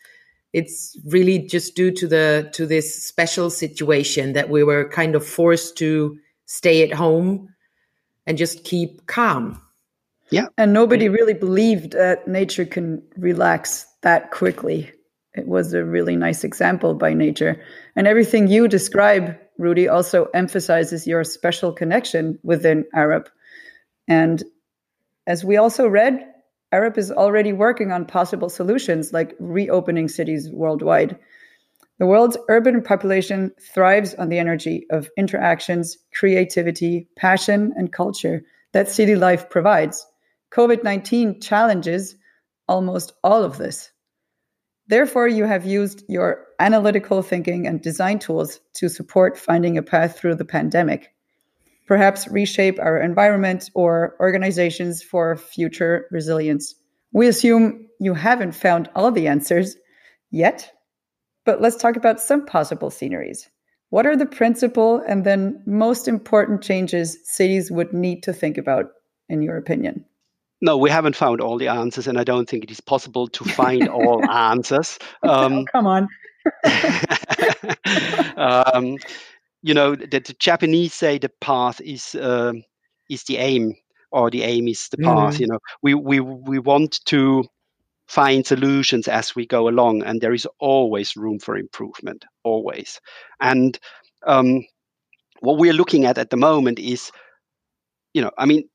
It's 0.53 0.99
really 1.05 1.39
just 1.39 1.77
due 1.77 1.93
to 1.93 2.09
the 2.09 2.51
to 2.55 2.67
this 2.67 3.05
special 3.05 3.51
situation 3.51 4.33
that 4.33 4.49
we 4.49 4.65
were 4.65 4.89
kind 4.89 5.15
of 5.15 5.25
forced 5.25 5.77
to 5.79 6.19
stay 6.47 6.83
at 6.83 6.93
home 6.93 7.49
and 8.27 8.39
just 8.39 8.65
keep 8.65 9.07
calm. 9.07 9.61
Yeah. 10.31 10.47
And 10.57 10.73
nobody 10.73 11.09
really 11.09 11.35
believed 11.35 11.93
that 11.93 12.29
nature 12.29 12.65
can 12.65 13.03
relax 13.17 13.87
that 14.03 14.31
quickly. 14.31 14.91
It 15.35 15.47
was 15.47 15.75
a 15.75 15.85
really 15.85 16.17
nice 16.17 16.45
example 16.45 16.95
by 16.95 17.15
nature. 17.15 17.61
And 17.97 18.07
everything 18.07 18.49
you 18.49 18.69
describe, 18.69 19.37
Rudi, 19.59 19.89
also 19.89 20.27
emphasizes 20.35 21.07
your 21.07 21.25
special 21.25 21.73
connection 21.73 22.39
within 22.43 22.85
Arup. 22.95 23.27
And 24.09 24.43
as 25.27 25.45
we 25.45 25.57
also 25.57 25.89
read, 25.89 26.27
Arup 26.73 26.99
is 26.99 27.11
already 27.11 27.53
working 27.53 27.93
on 27.93 28.07
possible 28.07 28.49
solutions 28.49 29.13
like 29.13 29.37
reopening 29.39 30.09
cities 30.09 30.49
worldwide. 30.51 31.19
The 31.99 32.07
world's 32.07 32.39
urban 32.49 32.83
population 32.83 33.53
thrives 33.61 34.15
on 34.15 34.29
the 34.29 34.39
energy 34.39 34.87
of 34.91 35.11
interactions, 35.17 35.99
creativity, 36.15 37.09
passion, 37.17 37.73
and 37.77 37.93
culture 37.93 38.43
that 38.73 38.89
city 38.89 39.17
life 39.17 39.51
provides. 39.51 40.07
COVID 40.53 40.83
19 40.83 41.41
challenges 41.41 42.17
almost 42.69 43.13
all 43.23 43.45
of 43.45 43.59
this. 43.59 43.91
Therefore, 44.89 45.29
you 45.29 45.45
have 45.45 45.65
used 45.65 46.03
your 46.09 46.47
analytical 46.59 47.23
thinking 47.23 47.67
and 47.67 47.81
design 47.81 48.19
tools 48.19 48.61
to 48.75 48.89
support 48.89 49.39
finding 49.39 49.79
a 49.79 49.83
path 49.83 50.19
through 50.19 50.35
the 50.35 50.45
pandemic. 50.45 51.13
Perhaps 51.87 52.27
reshape 52.29 52.79
our 52.81 53.01
environment 53.01 53.71
or 53.75 54.17
organizations 54.19 55.03
for 55.03 55.37
future 55.37 56.07
resilience. 56.11 56.75
We 57.13 57.29
assume 57.29 57.87
you 58.01 58.15
haven't 58.15 58.53
found 58.53 58.89
all 58.97 59.13
the 59.13 59.29
answers 59.29 59.77
yet, 60.31 60.73
but 61.45 61.61
let's 61.61 61.77
talk 61.77 61.97
about 61.97 62.21
some 62.21 62.47
possible 62.47 62.91
sceneries. 62.91 63.49
What 63.91 64.07
are 64.07 64.17
the 64.17 64.27
principal 64.27 65.03
and 65.07 65.25
then 65.25 65.63
most 65.67 66.07
important 66.09 66.63
changes 66.63 67.19
cities 67.25 67.71
would 67.71 67.93
need 67.93 68.25
to 68.25 68.33
think 68.33 68.59
about, 68.59 68.87
in 69.29 69.43
your 69.43 69.57
opinion? 69.57 70.05
No, 70.63 70.77
we 70.77 70.91
haven't 70.91 71.17
found 71.17 71.41
all 71.41 71.57
the 71.57 71.69
answers, 71.69 72.07
and 72.07 72.19
I 72.19 72.25
don't 72.25 72.49
think 72.49 72.65
it 72.65 72.71
is 72.71 72.81
possible 72.81 73.29
to 73.29 73.45
find 73.45 73.89
all 73.89 74.25
answers. 74.31 74.99
Um, 75.23 75.61
oh, 75.61 75.65
come 75.73 75.87
on. 75.87 76.09
um, 78.37 78.99
you 79.63 79.75
know, 79.75 79.95
the, 79.95 80.07
the, 80.07 80.35
Japanese 80.39 80.95
say 80.95 81.19
the 81.19 81.31
path 81.41 81.81
is 81.81 82.15
uh, 82.15 82.53
is 83.09 83.25
the 83.25 83.39
aim, 83.39 83.75
or 84.11 84.31
the 84.31 84.43
aim 84.43 84.69
is 84.69 84.89
the 84.89 84.99
path. 84.99 85.37
Mm. 85.37 85.41
You 85.41 85.47
know, 85.49 85.59
we 85.83 85.95
we 85.95 86.21
we 86.21 86.59
want 86.59 87.05
to 87.07 87.45
find 88.07 88.45
solutions 88.47 89.07
as 89.09 89.35
we 89.35 89.47
go 89.47 89.69
along, 89.69 90.03
and 90.03 90.21
there 90.21 90.35
is 90.35 90.47
always 90.59 91.17
room 91.17 91.39
for 91.39 91.57
improvement, 91.57 92.25
always. 92.43 93.01
And 93.41 93.79
um, 94.27 94.65
what 95.41 95.59
we're 95.59 95.73
looking 95.73 96.07
at 96.07 96.19
at 96.19 96.31
the 96.31 96.37
moment 96.37 96.79
is, 96.79 97.13
you 98.13 98.21
know, 98.21 98.31
I 98.37 98.47
mean, 98.47 98.69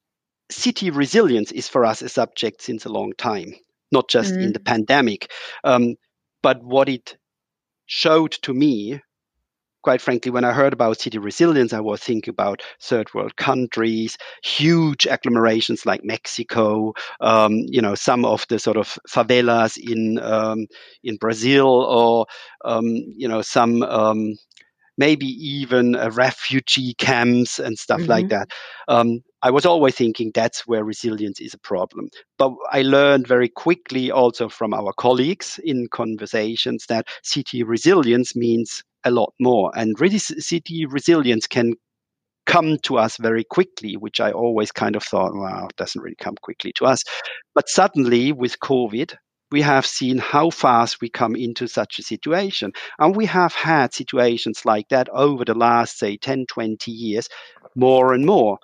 city 0.49 0.89
resilience 0.89 1.51
is 1.51 1.67
for 1.67 1.85
us 1.85 2.01
a 2.01 2.09
subject 2.09 2.61
since 2.61 2.85
a 2.85 2.89
long 2.89 3.13
time, 3.17 3.53
not 3.91 4.09
just 4.09 4.33
mm-hmm. 4.33 4.43
in 4.43 4.53
the 4.53 4.59
pandemic. 4.59 5.31
Um, 5.63 5.95
but 6.41 6.63
what 6.63 6.89
it 6.89 7.17
showed 7.85 8.31
to 8.43 8.53
me, 8.53 9.01
quite 9.83 10.01
frankly, 10.01 10.31
when 10.31 10.43
I 10.43 10.53
heard 10.53 10.73
about 10.73 10.99
city 10.99 11.17
resilience, 11.17 11.73
I 11.73 11.79
was 11.79 12.01
thinking 12.01 12.31
about 12.31 12.61
third 12.81 13.13
world 13.13 13.35
countries, 13.35 14.17
huge 14.43 15.05
agglomerations 15.05 15.85
like 15.85 16.03
Mexico, 16.03 16.93
um, 17.21 17.53
you 17.67 17.81
know, 17.81 17.95
some 17.95 18.25
of 18.25 18.45
the 18.49 18.59
sort 18.59 18.77
of 18.77 18.97
favelas 19.09 19.77
in 19.77 20.19
um, 20.19 20.67
in 21.03 21.17
Brazil, 21.17 21.67
or 21.67 22.25
um, 22.63 22.85
you 22.85 23.27
know, 23.27 23.41
some 23.41 23.83
um, 23.83 24.35
maybe 24.97 25.27
even 25.27 25.95
uh, 25.95 26.09
refugee 26.11 26.93
camps 26.95 27.59
and 27.59 27.77
stuff 27.77 28.01
mm-hmm. 28.01 28.09
like 28.09 28.29
that. 28.29 28.49
Um, 28.87 29.21
I 29.41 29.51
was 29.51 29.65
always 29.65 29.95
thinking 29.95 30.31
that's 30.33 30.65
where 30.65 30.83
resilience 30.83 31.39
is 31.39 31.53
a 31.53 31.59
problem. 31.59 32.09
But 32.37 32.53
I 32.71 32.81
learned 32.81 33.27
very 33.27 33.49
quickly 33.49 34.11
also 34.11 34.49
from 34.49 34.73
our 34.73 34.93
colleagues 34.93 35.59
in 35.63 35.87
conversations 35.91 36.85
that 36.87 37.07
city 37.23 37.63
resilience 37.63 38.35
means 38.35 38.83
a 39.03 39.11
lot 39.11 39.33
more. 39.39 39.71
And 39.75 39.99
really, 39.99 40.17
city 40.17 40.85
resilience 40.85 41.45
can 41.45 41.73
come 42.45 42.77
to 42.83 42.97
us 42.97 43.17
very 43.17 43.43
quickly, 43.43 43.97
which 43.97 44.19
I 44.19 44.31
always 44.31 44.71
kind 44.71 44.95
of 44.95 45.03
thought, 45.03 45.33
wow, 45.33 45.67
it 45.69 45.75
doesn't 45.77 46.01
really 46.01 46.15
come 46.15 46.35
quickly 46.41 46.71
to 46.77 46.85
us. 46.85 47.03
But 47.53 47.69
suddenly 47.69 48.31
with 48.31 48.59
COVID, 48.59 49.15
we 49.51 49.61
have 49.61 49.85
seen 49.85 50.17
how 50.17 50.49
fast 50.49 51.01
we 51.01 51.09
come 51.09 51.35
into 51.35 51.67
such 51.67 51.99
a 51.99 52.03
situation. 52.03 52.73
And 52.99 53.15
we 53.15 53.25
have 53.25 53.53
had 53.53 53.93
situations 53.93 54.65
like 54.65 54.89
that 54.89 55.07
over 55.09 55.45
the 55.45 55.53
last, 55.53 55.99
say, 55.99 56.17
10, 56.17 56.45
20 56.47 56.91
years, 56.91 57.29
more 57.75 58.13
and 58.13 58.25
more. 58.25 58.57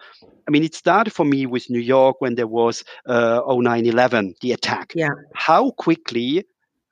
I 0.48 0.52
mean, 0.52 0.64
it 0.64 0.76
started 0.76 1.14
for 1.14 1.26
me 1.26 1.46
with 1.46 1.70
New 1.70 1.80
York 1.80 2.18
when 2.20 2.36
there 2.36 2.48
was 2.48 2.84
uh, 3.06 3.42
0911, 3.48 4.36
the 4.42 4.54
attack. 4.54 4.94
Yeah. 4.96 5.10
How 5.34 5.72
quickly 5.72 6.46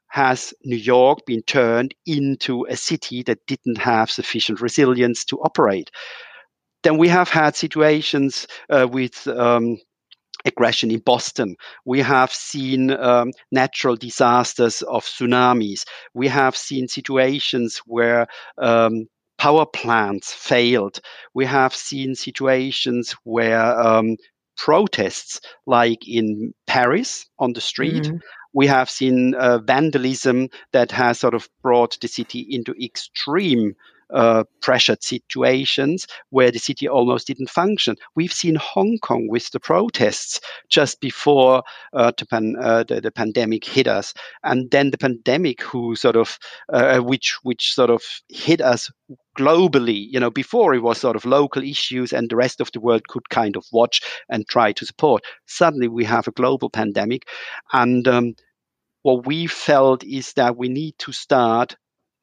has 0.07 0.53
New 0.63 0.75
York 0.75 1.25
been 1.25 1.41
turned 1.43 1.93
into 2.05 2.65
a 2.69 2.75
city 2.75 3.23
that 3.23 3.45
didn't 3.47 3.77
have 3.77 4.11
sufficient 4.11 4.61
resilience 4.61 5.25
to 5.25 5.37
operate? 5.37 5.91
Then 6.83 6.97
we 6.97 7.09
have 7.09 7.29
had 7.29 7.55
situations 7.55 8.47
uh, 8.69 8.87
with 8.89 9.27
um, 9.27 9.77
aggression 10.45 10.91
in 10.91 10.99
Boston. 10.99 11.55
We 11.85 11.99
have 11.99 12.33
seen 12.33 12.91
um, 12.91 13.31
natural 13.51 13.95
disasters 13.95 14.81
of 14.81 15.03
tsunamis. 15.03 15.85
We 16.13 16.27
have 16.27 16.55
seen 16.55 16.87
situations 16.87 17.81
where 17.85 18.27
um, 18.57 19.07
power 19.37 19.65
plants 19.65 20.33
failed. 20.33 20.99
We 21.33 21.45
have 21.45 21.75
seen 21.75 22.15
situations 22.15 23.15
where 23.23 23.79
um, 23.79 24.17
protests, 24.57 25.41
like 25.65 26.07
in 26.07 26.53
Paris 26.67 27.27
on 27.39 27.53
the 27.53 27.61
street, 27.61 28.03
mm-hmm. 28.03 28.17
we 28.53 28.67
have 28.67 28.89
seen 28.89 29.33
uh, 29.35 29.59
vandalism 29.59 30.49
that 30.73 30.91
has 30.91 31.19
sort 31.19 31.33
of 31.33 31.49
brought 31.63 31.97
the 32.01 32.07
city 32.07 32.45
into 32.49 32.73
extreme 32.81 33.75
uh, 34.13 34.43
pressured 34.61 35.03
situations 35.03 36.07
where 36.29 36.51
the 36.51 36.59
city 36.59 36.87
almost 36.87 37.27
didn't 37.27 37.49
function. 37.49 37.95
We've 38.15 38.33
seen 38.33 38.55
Hong 38.55 38.97
Kong 39.01 39.27
with 39.29 39.51
the 39.51 39.59
protests 39.59 40.39
just 40.69 40.99
before 40.99 41.63
uh, 41.93 42.11
the, 42.17 42.25
pan, 42.25 42.55
uh, 42.61 42.83
the, 42.83 43.01
the, 43.01 43.11
pandemic 43.11 43.65
hit 43.65 43.87
us, 43.87 44.13
and 44.43 44.69
then 44.71 44.91
the 44.91 44.97
pandemic, 44.97 45.61
who 45.61 45.95
sort 45.95 46.15
of 46.15 46.37
uh, 46.71 46.99
which 46.99 47.37
which 47.43 47.73
sort 47.73 47.89
of 47.89 48.01
hit 48.29 48.61
us 48.61 48.89
globally. 49.37 50.07
You 50.09 50.19
know, 50.19 50.31
before 50.31 50.73
it 50.73 50.83
was 50.83 50.99
sort 50.99 51.15
of 51.15 51.25
local 51.25 51.63
issues, 51.63 52.13
and 52.13 52.29
the 52.29 52.35
rest 52.35 52.61
of 52.61 52.71
the 52.71 52.79
world 52.79 53.07
could 53.07 53.29
kind 53.29 53.55
of 53.55 53.65
watch 53.71 54.01
and 54.29 54.47
try 54.47 54.71
to 54.73 54.85
support. 54.85 55.23
Suddenly, 55.47 55.87
we 55.87 56.05
have 56.05 56.27
a 56.27 56.31
global 56.31 56.69
pandemic, 56.69 57.23
and 57.73 58.07
um, 58.07 58.35
what 59.03 59.25
we 59.25 59.47
felt 59.47 60.03
is 60.03 60.33
that 60.33 60.57
we 60.57 60.69
need 60.69 60.95
to 60.99 61.11
start 61.11 61.75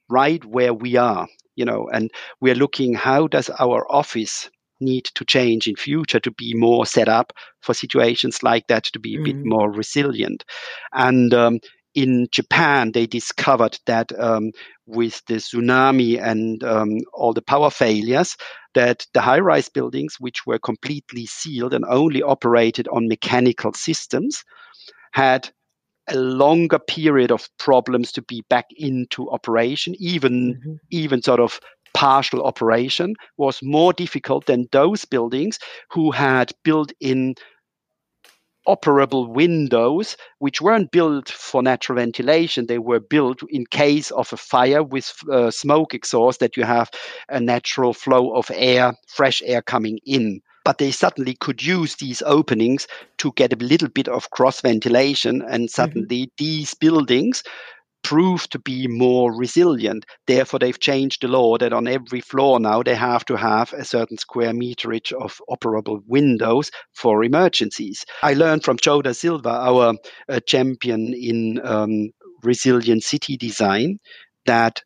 right 0.09 0.45
where 0.45 0.75
we 0.75 0.97
are, 0.97 1.27
you 1.57 1.65
know, 1.65 1.89
and 1.93 2.11
we're 2.41 2.55
looking 2.55 2.95
how 2.95 3.27
does 3.27 3.51
our 3.59 3.91
office 3.91 4.51
need 4.79 5.07
to 5.15 5.25
change 5.25 5.67
in 5.67 5.75
future 5.75 6.21
to 6.21 6.31
be 6.31 6.53
more 6.55 6.85
set 6.85 7.09
up 7.09 7.33
for 7.63 7.73
situations 7.73 8.43
like 8.43 8.67
that 8.69 8.85
to 8.85 8.99
be 8.99 9.17
a 9.17 9.19
mm. 9.19 9.25
bit 9.25 9.37
more 9.43 9.73
resilient 9.73 10.45
and 10.93 11.33
um, 11.33 11.59
in 11.97 12.29
Japan, 12.31 12.93
they 12.93 13.07
discovered 13.07 13.79
that 13.87 14.13
um, 14.21 14.53
with 14.85 15.23
the 15.27 15.37
tsunami 15.37 16.23
and 16.23 16.63
um, 16.63 16.99
all 17.15 17.33
the 17.33 17.43
power 17.43 17.71
failures, 17.71 18.37
that 18.75 19.07
the 19.15 19.23
high-rise 19.23 19.71
buildings, 19.71 20.17
which 20.21 20.47
were 20.47 20.59
completely 20.59 21.25
sealed 21.25 21.73
and 21.73 21.87
only 21.89 22.23
operated 22.23 22.87
on 22.89 23.09
mechanical 23.09 23.73
systems, 23.73 24.45
had 25.13 25.49
a 26.09 26.17
longer 26.17 26.79
period 26.79 27.33
of 27.33 27.49
problems 27.59 28.13
to 28.13 28.23
be 28.23 28.45
back 28.49 28.67
into 28.77 29.31
operation, 29.31 29.95
even 29.99 30.55
mm-hmm. 30.55 30.75
even 30.91 31.23
sort 31.23 31.41
of 31.41 31.61
partial 31.95 32.43
operation 32.43 33.15
was 33.39 33.61
more 33.63 33.93
difficult 33.93 34.45
than 34.47 34.69
those 34.71 35.07
buildings 35.07 35.59
who 35.91 36.11
had 36.11 36.53
built 36.63 36.93
in 37.01 37.35
operable 38.69 39.29
windows, 39.29 40.17
which 40.39 40.61
weren't 40.61 40.91
built 40.91 41.29
for 41.29 41.63
natural 41.63 41.97
ventilation. 41.97 42.67
They 42.67 42.79
were 42.79 43.01
built 43.01 43.41
in 43.49 43.65
case 43.67 44.11
of 44.11 44.33
a 44.33 44.37
fire 44.37 44.83
with 44.83 45.13
uh, 45.31 45.51
smoke 45.51 45.95
exhaust 45.95 46.41
that 46.41 46.57
you 46.57 46.65
have 46.65 46.91
a 47.29 47.41
natural 47.41 47.93
flow 47.93 48.35
of 48.35 48.51
air, 48.53 48.93
fresh 49.09 49.41
air 49.45 49.63
coming 49.63 49.99
in. 50.05 50.41
But 50.67 50.79
they 50.79 50.91
suddenly 50.91 51.35
could 51.35 51.63
use 51.63 51.95
these 51.95 52.23
openings 52.27 52.87
to 53.19 53.33
get 53.37 53.53
a 53.53 53.65
little 53.65 53.89
bit 53.89 54.09
of 54.09 54.31
cross 54.31 54.61
ventilation, 54.61 55.41
and 55.41 55.63
mm-hmm. 55.63 55.67
suddenly 55.69 56.23
mm-hmm. 56.23 56.35
these 56.37 56.75
buildings 56.75 57.43
prove 58.03 58.49
to 58.51 58.59
be 58.59 58.87
more 58.87 59.33
resilient. 59.33 60.07
Therefore, 60.27 60.59
they've 60.59 60.79
changed 60.79 61.23
the 61.23 61.29
law 61.29 61.57
that 61.59 61.73
on 61.73 61.89
every 61.89 62.21
floor 62.21 62.61
now 62.61 62.83
they 62.83 62.95
have 62.95 63.25
to 63.27 63.37
have 63.37 63.73
a 63.73 63.85
certain 63.85 64.19
square 64.19 64.53
meterage 64.53 65.13
of 65.13 65.41
operable 65.49 66.01
windows 66.07 66.71
for 66.95 67.25
emergencies. 67.25 68.05
I 68.23 68.35
learned 68.35 68.65
from 68.65 68.77
Jo 68.77 69.03
da 69.03 69.13
Silva, 69.13 69.51
our 69.51 69.95
uh, 70.29 70.41
champion 70.47 71.15
in 71.15 71.61
um, 71.65 72.11
resilient 72.43 73.03
city 73.03 73.37
design, 73.37 73.99
that 74.47 74.83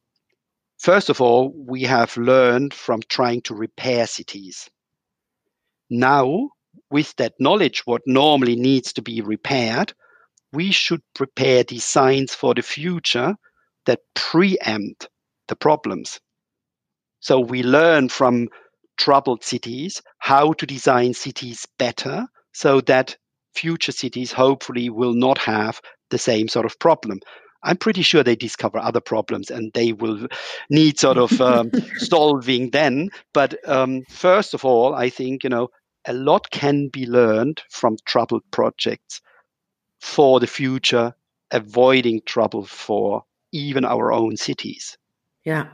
first 0.79 1.11
of 1.11 1.21
all, 1.21 1.53
we 1.57 1.83
have 1.83 2.17
learned 2.17 2.75
from 2.75 3.01
trying 3.09 3.43
to 3.43 3.55
repair 3.55 4.07
cities. 4.07 4.69
Now, 5.91 6.51
with 6.91 7.15
that 7.17 7.35
knowledge, 7.39 7.83
what 7.85 8.03
normally 8.07 8.57
needs 8.57 8.93
to 8.95 9.03
be 9.03 9.21
repaired, 9.21 9.93
we 10.53 10.71
should 10.71 11.03
prepare 11.15 11.65
designs 11.65 12.35
for 12.35 12.55
the 12.55 12.63
future 12.63 13.35
that 13.87 14.01
preempt 14.15 15.09
the 15.49 15.57
problems. 15.57 16.21
So 17.21 17.41
we 17.41 17.63
learn 17.63 18.09
from 18.09 18.49
troubled 18.97 19.43
cities 19.43 20.03
how 20.19 20.53
to 20.55 20.67
design 20.67 21.15
cities 21.15 21.67
better 21.79 22.27
so 22.53 22.81
that 22.83 23.17
future 23.55 23.93
cities 23.93 24.33
hopefully 24.33 24.91
will 24.91 25.15
not 25.15 25.39
have 25.39 25.81
the 26.11 26.19
same 26.19 26.49
sort 26.49 26.67
of 26.67 26.79
problem. 26.79 27.21
I'm 27.63 27.77
pretty 27.77 28.03
sure 28.03 28.23
they 28.23 28.37
discover 28.37 28.79
other 28.79 29.01
problems 29.01 29.51
and 29.51 29.71
they 29.75 29.93
will 29.93 30.27
need 30.71 30.99
sort 30.99 31.19
of 31.19 31.41
um, 31.41 31.71
solving 31.97 32.71
then. 32.71 33.11
But 33.35 33.57
um, 33.69 34.03
first 34.09 34.55
of 34.55 34.65
all, 34.65 34.95
I 34.95 35.11
think, 35.11 35.45
you 35.45 35.51
know, 35.51 35.69
a 36.07 36.13
lot 36.13 36.51
can 36.51 36.89
be 36.89 37.07
learned 37.07 37.63
from 37.71 37.97
troubled 38.05 38.43
projects 38.51 39.21
for 40.01 40.41
the 40.41 40.47
future, 40.47 41.15
avoiding 41.51 42.23
trouble 42.25 42.65
for 42.65 43.25
even 43.53 43.85
our 43.85 44.13
own 44.13 44.37
cities. 44.37 44.97
Yeah. 45.45 45.67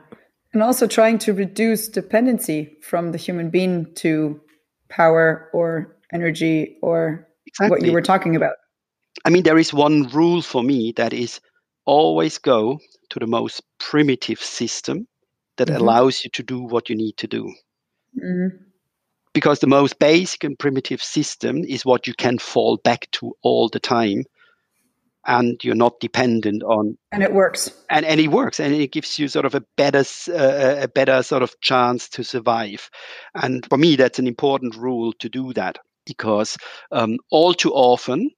And 0.52 0.62
also 0.62 0.86
trying 0.86 1.18
to 1.18 1.32
reduce 1.32 1.88
dependency 1.88 2.76
from 2.82 3.12
the 3.12 3.18
human 3.18 3.50
being 3.50 3.92
to 3.96 4.40
power 4.88 5.50
or 5.52 5.96
energy 6.12 6.78
or 6.82 7.28
exactly. 7.46 7.70
what 7.70 7.86
you 7.86 7.92
were 7.92 8.02
talking 8.02 8.36
about. 8.36 8.54
I 9.24 9.30
mean, 9.30 9.42
there 9.42 9.58
is 9.58 9.72
one 9.72 10.08
rule 10.08 10.42
for 10.42 10.62
me 10.62 10.92
that 10.96 11.12
is 11.12 11.40
always 11.84 12.38
go 12.38 12.78
to 13.10 13.18
the 13.18 13.26
most 13.26 13.62
primitive 13.78 14.40
system 14.40 15.06
that 15.56 15.68
mm-hmm. 15.68 15.80
allows 15.80 16.24
you 16.24 16.30
to 16.30 16.42
do 16.42 16.60
what 16.62 16.88
you 16.88 16.96
need 16.96 17.16
to 17.18 17.26
do. 17.26 17.52
Mm-hmm 18.18 18.65
because 19.36 19.58
the 19.58 19.66
most 19.66 19.98
basic 19.98 20.44
and 20.44 20.58
primitive 20.58 21.02
system 21.02 21.62
is 21.62 21.84
what 21.84 22.06
you 22.06 22.14
can 22.14 22.38
fall 22.38 22.78
back 22.78 23.06
to 23.10 23.36
all 23.42 23.68
the 23.68 23.78
time. 23.78 24.24
And 25.26 25.62
you're 25.62 25.74
not 25.74 26.00
dependent 26.00 26.62
on 26.62 26.96
and 27.12 27.22
it 27.22 27.34
works. 27.34 27.70
And, 27.90 28.06
and 28.06 28.18
it 28.18 28.28
works. 28.28 28.60
And 28.60 28.72
it 28.72 28.92
gives 28.92 29.18
you 29.18 29.28
sort 29.28 29.44
of 29.44 29.54
a 29.54 29.62
better 29.76 30.04
uh, 30.32 30.76
a 30.84 30.88
better 30.88 31.22
sort 31.22 31.42
of 31.42 31.60
chance 31.60 32.08
to 32.10 32.24
survive. 32.24 32.88
And 33.34 33.66
for 33.68 33.76
me 33.76 33.96
that's 33.96 34.18
an 34.18 34.26
important 34.26 34.74
rule 34.74 35.12
to 35.18 35.28
do 35.28 35.52
that. 35.52 35.80
Because 36.06 36.56
um, 36.90 37.18
all 37.30 37.52
too 37.52 37.74
often 37.74 38.30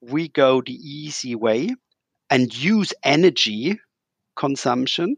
we 0.00 0.30
go 0.30 0.62
the 0.62 0.72
easy 0.72 1.36
way 1.36 1.76
and 2.28 2.52
use 2.52 2.92
energy 3.04 3.78
consumption 4.34 5.16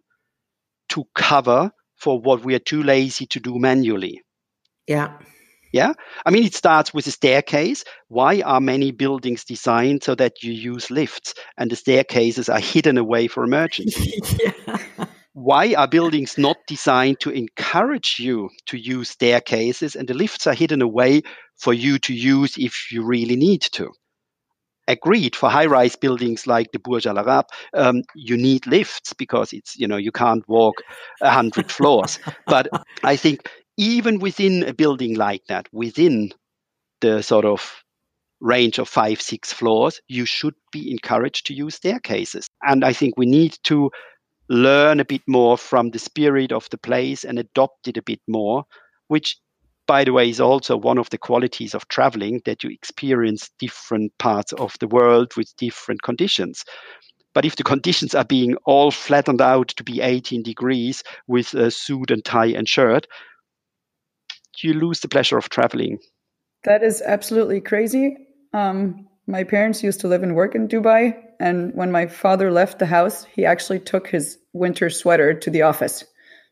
to 0.91 1.07
cover 1.15 1.71
for 1.97 2.21
what 2.21 2.45
we 2.45 2.55
are 2.55 2.67
too 2.73 2.83
lazy 2.83 3.25
to 3.29 3.41
do 3.41 3.59
manually 3.59 4.21
yeah. 4.93 5.19
Yeah. 5.73 5.95
I 6.27 6.31
mean, 6.31 6.45
it 6.45 6.55
starts 6.55 6.93
with 6.93 7.07
a 7.07 7.11
staircase. 7.11 7.85
Why 8.09 8.43
are 8.43 8.61
many 8.61 8.93
buildings 8.93 9.43
designed 9.45 10.03
so 10.03 10.15
that 10.17 10.43
you 10.43 10.53
use 10.53 10.91
lifts 10.91 11.35
and 11.57 11.71
the 11.71 11.77
staircases 11.77 12.51
are 12.51 12.61
hidden 12.61 12.99
away 12.99 13.27
for 13.27 13.43
emergencies? 13.43 14.39
yeah. 14.45 15.07
Why 15.33 15.73
are 15.75 15.89
buildings 15.89 16.37
not 16.37 16.59
designed 16.67 17.21
to 17.21 17.31
encourage 17.31 18.17
you 18.19 18.51
to 18.67 18.77
use 18.77 19.09
staircases 19.09 19.97
and 19.97 20.07
the 20.07 20.15
lifts 20.15 20.47
are 20.47 20.53
hidden 20.53 20.83
away 20.83 21.23
for 21.57 21.73
you 21.73 21.99
to 22.01 22.13
use 22.13 22.59
if 22.59 22.93
you 22.93 23.03
really 23.03 23.37
need 23.37 23.63
to? 23.73 23.91
Agreed. 24.89 25.35
For 25.35 25.49
high-rise 25.49 25.97
buildings 25.97 26.47
like 26.47 26.71
the 26.73 26.81
Burj 26.81 27.07
Al 27.07 27.19
Arab, 27.19 27.47
um, 27.73 28.03
you 28.15 28.37
need 28.37 28.67
lifts 28.67 29.15
because 29.15 29.53
it's 29.53 29.79
you 29.79 29.87
know 29.87 29.97
you 29.97 30.11
can't 30.11 30.47
walk 30.49 30.83
a 31.23 31.31
hundred 31.31 31.71
floors. 31.71 32.19
But 32.47 32.69
I 33.05 33.17
think 33.17 33.49
even 33.83 34.21
within 34.21 34.63
a 34.63 34.73
building 34.73 35.17
like 35.17 35.45
that, 35.49 35.67
within 35.73 36.33
the 37.01 37.21
sort 37.21 37.45
of 37.45 37.83
range 38.41 38.79
of 38.79 38.89
five, 38.89 39.21
six 39.21 39.53
floors, 39.53 40.01
you 40.07 40.25
should 40.25 40.55
be 40.71 40.91
encouraged 40.91 41.47
to 41.47 41.55
use 41.55 41.75
staircases. 41.75 42.49
And 42.63 42.85
I 42.85 42.93
think 42.93 43.15
we 43.17 43.27
need 43.27 43.57
to 43.65 43.91
learn 44.49 45.01
a 45.01 45.05
bit 45.05 45.23
more 45.27 45.59
from 45.59 45.91
the 45.91 45.99
spirit 45.99 46.53
of 46.53 46.69
the 46.71 46.79
place 46.79 47.25
and 47.25 47.41
adopt 47.41 47.89
it 47.89 47.97
a 47.97 48.03
bit 48.03 48.21
more, 48.29 48.65
which, 49.09 49.37
by 49.89 50.05
the 50.05 50.13
way, 50.13 50.29
is 50.29 50.41
also 50.41 50.77
one 50.77 50.99
of 50.99 51.11
the 51.11 51.19
qualities 51.19 51.75
of 51.75 51.89
traveling 51.89 52.41
that 52.45 52.63
you 52.63 52.71
experience 52.71 53.51
different 53.59 54.13
parts 54.19 54.53
of 54.53 54.77
the 54.79 54.89
world 54.89 55.33
with 55.37 55.57
different 55.57 56.03
conditions. 56.03 56.65
But 57.35 57.45
if 57.45 57.57
the 57.57 57.65
conditions 57.65 58.15
are 58.15 58.25
being 58.25 58.55
all 58.65 58.93
flattened 58.93 59.41
out 59.41 59.69
to 59.69 59.83
be 59.83 60.01
18 60.01 60.45
degrees 60.45 61.03
with 61.27 61.55
a 61.55 61.71
suit 61.73 62.13
and 62.13 62.25
tie 62.25 62.53
and 62.55 62.69
shirt, 62.69 63.07
you 64.61 64.75
lose 64.75 65.01
the 65.01 65.09
pleasure 65.09 65.39
of 65.39 65.49
traveling. 65.49 65.99
That 66.65 66.83
is 66.83 67.03
absolutely 67.03 67.61
crazy. 67.61 68.17
Um, 68.53 69.09
my 69.27 69.45
parents 69.45 69.83
used 69.83 70.01
to 70.01 70.09
live 70.09 70.23
and 70.23 70.35
work 70.35 70.55
in 70.55 70.69
Dubai. 70.69 71.17
And 71.41 71.75
when 71.75 71.91
my 71.91 72.07
father 72.07 72.51
left 72.51 72.79
the 72.79 72.87
house, 72.87 73.25
he 73.25 73.45
actually 73.45 73.81
took 73.81 74.09
his 74.09 74.39
winter 74.53 74.91
sweater 74.91 75.35
to 75.35 75.51
the 75.51 75.63
office 75.63 76.05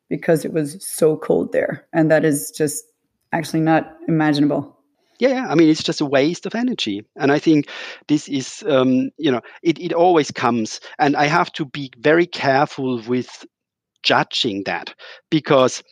because 0.09 0.44
it 0.44 0.53
was 0.53 0.84
so 0.84 1.16
cold 1.16 1.53
there. 1.53 1.86
And 1.92 2.11
that 2.11 2.24
is 2.24 2.51
just 2.51 2.84
actually 3.32 3.61
not 3.61 3.96
imaginable. 4.09 4.76
Yeah, 5.20 5.46
I 5.48 5.55
mean, 5.55 5.68
it's 5.68 5.82
just 5.82 6.01
a 6.01 6.07
waste 6.07 6.46
of 6.46 6.55
energy. 6.55 7.05
And 7.16 7.30
I 7.30 7.38
think 7.38 7.68
this 8.09 8.26
is, 8.26 8.64
um, 8.66 9.11
you 9.18 9.30
know, 9.30 9.42
it, 9.62 9.78
it 9.78 9.92
always 9.92 10.30
comes. 10.30 10.80
And 10.98 11.14
I 11.14 11.26
have 11.26 11.53
to 11.53 11.66
be 11.66 11.90
very 11.98 12.26
careful 12.26 13.03
with 13.07 13.44
judging 14.03 14.62
that 14.64 14.94
because 15.30 15.82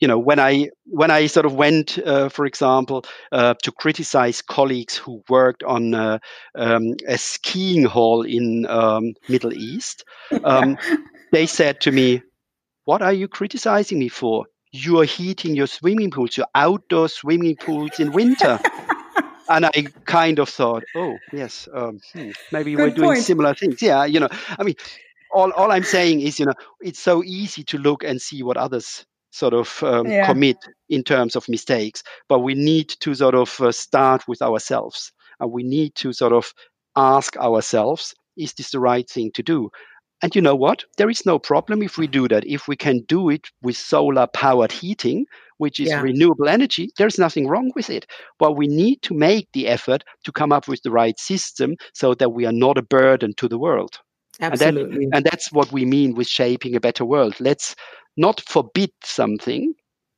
you 0.00 0.08
know 0.08 0.18
when 0.18 0.38
i 0.38 0.68
when 0.86 1.10
i 1.10 1.26
sort 1.26 1.46
of 1.46 1.54
went 1.54 1.98
uh, 1.98 2.28
for 2.28 2.46
example 2.46 3.04
uh, 3.32 3.54
to 3.62 3.72
criticize 3.72 4.42
colleagues 4.42 4.96
who 4.96 5.22
worked 5.28 5.62
on 5.62 5.94
uh, 5.94 6.18
um, 6.54 6.94
a 7.06 7.18
skiing 7.18 7.84
hall 7.84 8.22
in 8.22 8.66
um, 8.66 9.14
middle 9.28 9.52
east 9.52 10.04
um, 10.44 10.78
they 11.32 11.46
said 11.46 11.80
to 11.80 11.90
me 11.90 12.22
what 12.84 13.02
are 13.02 13.12
you 13.12 13.28
criticizing 13.28 13.98
me 13.98 14.08
for 14.08 14.46
you 14.70 15.00
are 15.00 15.04
heating 15.04 15.54
your 15.54 15.66
swimming 15.66 16.10
pools 16.10 16.36
your 16.36 16.46
outdoor 16.54 17.08
swimming 17.08 17.56
pools 17.56 17.98
in 17.98 18.12
winter 18.12 18.58
and 19.48 19.66
I 19.66 19.86
kind 20.04 20.38
of 20.38 20.48
thought, 20.48 20.84
oh 20.94 21.16
yes, 21.32 21.68
um, 21.72 22.00
hmm, 22.12 22.30
maybe 22.52 22.74
Good 22.74 22.82
we're 22.82 22.90
doing 22.90 23.08
point. 23.08 23.22
similar 23.24 23.54
things. 23.54 23.80
Yeah, 23.80 24.04
you 24.04 24.20
know, 24.20 24.28
I 24.58 24.62
mean, 24.62 24.74
all 25.32 25.50
all 25.52 25.72
I'm 25.72 25.84
saying 25.84 26.20
is, 26.20 26.38
you 26.38 26.46
know, 26.46 26.54
it's 26.80 27.00
so 27.00 27.24
easy 27.24 27.64
to 27.64 27.78
look 27.78 28.04
and 28.04 28.20
see 28.20 28.42
what 28.42 28.56
others 28.56 29.06
sort 29.30 29.54
of 29.54 29.82
um, 29.82 30.06
yeah. 30.06 30.26
commit 30.26 30.56
in 30.88 31.02
terms 31.02 31.36
of 31.36 31.48
mistakes. 31.48 32.02
But 32.28 32.40
we 32.40 32.54
need 32.54 32.88
to 33.00 33.14
sort 33.14 33.34
of 33.34 33.60
uh, 33.60 33.72
start 33.72 34.26
with 34.28 34.42
ourselves, 34.42 35.12
and 35.40 35.52
we 35.52 35.62
need 35.62 35.94
to 35.96 36.12
sort 36.12 36.32
of 36.32 36.52
ask 36.96 37.36
ourselves 37.36 38.14
is 38.38 38.54
this 38.54 38.70
the 38.70 38.80
right 38.80 39.08
thing 39.08 39.30
to 39.34 39.42
do? 39.42 39.70
And 40.22 40.34
you 40.34 40.42
know 40.42 40.56
what? 40.56 40.84
There 40.96 41.10
is 41.10 41.24
no 41.24 41.38
problem 41.38 41.82
if 41.82 41.96
we 41.96 42.06
do 42.08 42.26
that. 42.28 42.44
If 42.46 42.66
we 42.66 42.76
can 42.76 43.00
do 43.08 43.30
it 43.30 43.48
with 43.62 43.76
solar 43.76 44.26
powered 44.26 44.72
heating, 44.72 45.26
which 45.58 45.78
is 45.78 45.88
yeah. 45.88 46.00
renewable 46.00 46.48
energy, 46.48 46.90
there's 46.98 47.18
nothing 47.18 47.46
wrong 47.46 47.70
with 47.76 47.88
it. 47.88 48.06
But 48.38 48.56
we 48.56 48.66
need 48.66 49.02
to 49.02 49.14
make 49.14 49.48
the 49.52 49.68
effort 49.68 50.02
to 50.24 50.32
come 50.32 50.50
up 50.50 50.66
with 50.66 50.82
the 50.82 50.90
right 50.90 51.18
system 51.18 51.76
so 51.94 52.14
that 52.14 52.30
we 52.30 52.46
are 52.46 52.52
not 52.52 52.78
a 52.78 52.82
burden 52.82 53.32
to 53.36 53.48
the 53.48 53.58
world. 53.58 54.00
Absolutely. 54.40 55.04
And, 55.04 55.12
that, 55.12 55.16
and 55.16 55.24
that's 55.24 55.52
what 55.52 55.70
we 55.70 55.84
mean 55.84 56.14
with 56.14 56.26
shaping 56.26 56.74
a 56.74 56.80
better 56.80 57.04
world. 57.04 57.34
Let's 57.38 57.76
not 58.18 58.40
forbid 58.42 58.90
something, 59.02 59.72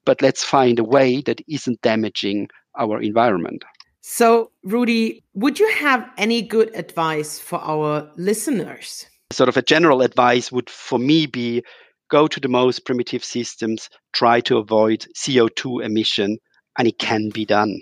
but 0.04 0.22
let's 0.22 0.42
find 0.42 0.78
a 0.78 0.84
way 0.84 1.20
that 1.22 1.40
isn't 1.46 1.80
damaging 1.82 2.48
our 2.76 3.00
environment. 3.00 3.62
So, 4.00 4.50
Rudi, 4.64 5.22
would 5.34 5.60
you 5.60 5.70
have 5.74 6.08
any 6.16 6.42
good 6.42 6.74
advice 6.74 7.38
for 7.38 7.60
our 7.60 8.10
listeners? 8.16 9.06
Sort 9.30 9.48
of 9.48 9.56
a 9.56 9.62
general 9.62 10.02
advice 10.02 10.50
would, 10.50 10.70
for 10.70 10.98
me, 10.98 11.26
be 11.26 11.62
go 12.10 12.26
to 12.26 12.40
the 12.40 12.48
most 12.48 12.84
primitive 12.84 13.22
systems, 13.22 13.88
try 14.12 14.40
to 14.40 14.58
avoid 14.58 15.06
CO2 15.14 15.84
emission, 15.84 16.38
and 16.78 16.88
it 16.88 16.98
can 16.98 17.28
be 17.28 17.44
done. 17.44 17.80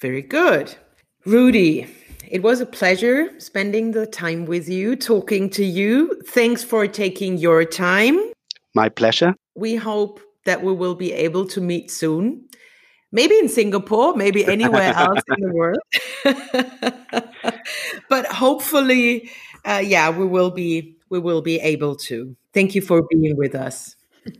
Very 0.00 0.22
good. 0.22 0.74
Rudi, 1.24 1.86
it 2.28 2.42
was 2.42 2.60
a 2.60 2.66
pleasure 2.66 3.30
spending 3.38 3.92
the 3.92 4.06
time 4.06 4.44
with 4.46 4.68
you, 4.68 4.96
talking 4.96 5.48
to 5.50 5.64
you. 5.64 6.20
Thanks 6.26 6.64
for 6.64 6.86
taking 6.86 7.38
your 7.38 7.64
time. 7.64 8.31
My 8.74 8.88
pleasure. 8.88 9.34
We 9.54 9.76
hope 9.76 10.20
that 10.44 10.62
we 10.62 10.72
will 10.72 10.94
be 10.94 11.12
able 11.12 11.46
to 11.48 11.60
meet 11.60 11.90
soon. 11.90 12.48
Maybe 13.12 13.38
in 13.38 13.48
Singapore, 13.48 14.16
maybe 14.16 14.44
anywhere 14.56 14.94
else 14.94 15.20
in 15.28 15.48
the 15.48 15.54
world. 15.54 15.78
but 18.08 18.26
hopefully, 18.26 19.30
uh, 19.64 19.82
yeah, 19.84 20.10
we 20.10 20.26
will 20.26 20.50
be 20.50 20.96
we 21.10 21.18
will 21.18 21.42
be 21.42 21.60
able 21.60 21.94
to. 21.94 22.34
Thank 22.54 22.74
you 22.74 22.80
for 22.80 23.02
being 23.10 23.36
with 23.36 23.54
us. 23.54 23.96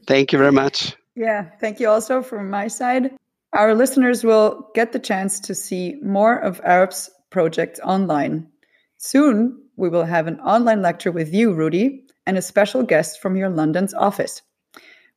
Thank 0.07 0.33
you 0.33 0.39
very 0.39 0.53
much. 0.53 0.97
Yeah, 1.15 1.51
thank 1.61 1.81
you 1.81 1.89
also 1.89 2.23
from 2.23 2.49
my 2.49 2.69
side. 2.69 3.11
Our 3.53 3.75
listeners 3.75 4.25
will 4.25 4.71
get 4.75 4.93
the 4.93 4.99
chance 4.99 5.39
to 5.41 5.55
see 5.55 5.97
more 6.03 6.39
of 6.39 6.63
Arup's 6.63 7.11
projects 7.29 7.79
online. 7.81 8.49
Soon, 8.97 9.61
we 9.77 9.91
will 9.91 10.05
have 10.05 10.27
an 10.27 10.41
online 10.41 10.81
lecture 10.81 11.13
with 11.13 11.35
you, 11.35 11.53
Rudi, 11.53 12.05
and 12.27 12.39
a 12.39 12.43
special 12.43 12.83
guest 12.83 13.21
from 13.21 13.37
your 13.37 13.49
London's 13.49 13.95
office. 13.95 14.43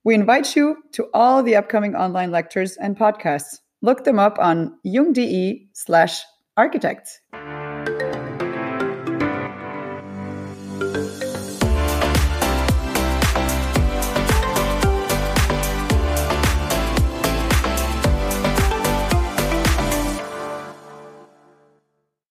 We 0.04 0.14
invite 0.16 0.56
you 0.56 0.78
to 0.94 1.08
all 1.14 1.42
the 1.42 1.56
upcoming 1.56 1.96
online 1.96 2.32
lectures 2.32 2.78
and 2.78 2.98
podcasts. 2.98 3.60
Look 3.82 4.04
them 4.04 4.20
up 4.20 4.38
on 4.40 4.78
jung.de 4.84 5.70
slash 5.74 6.22
architects. 6.58 7.20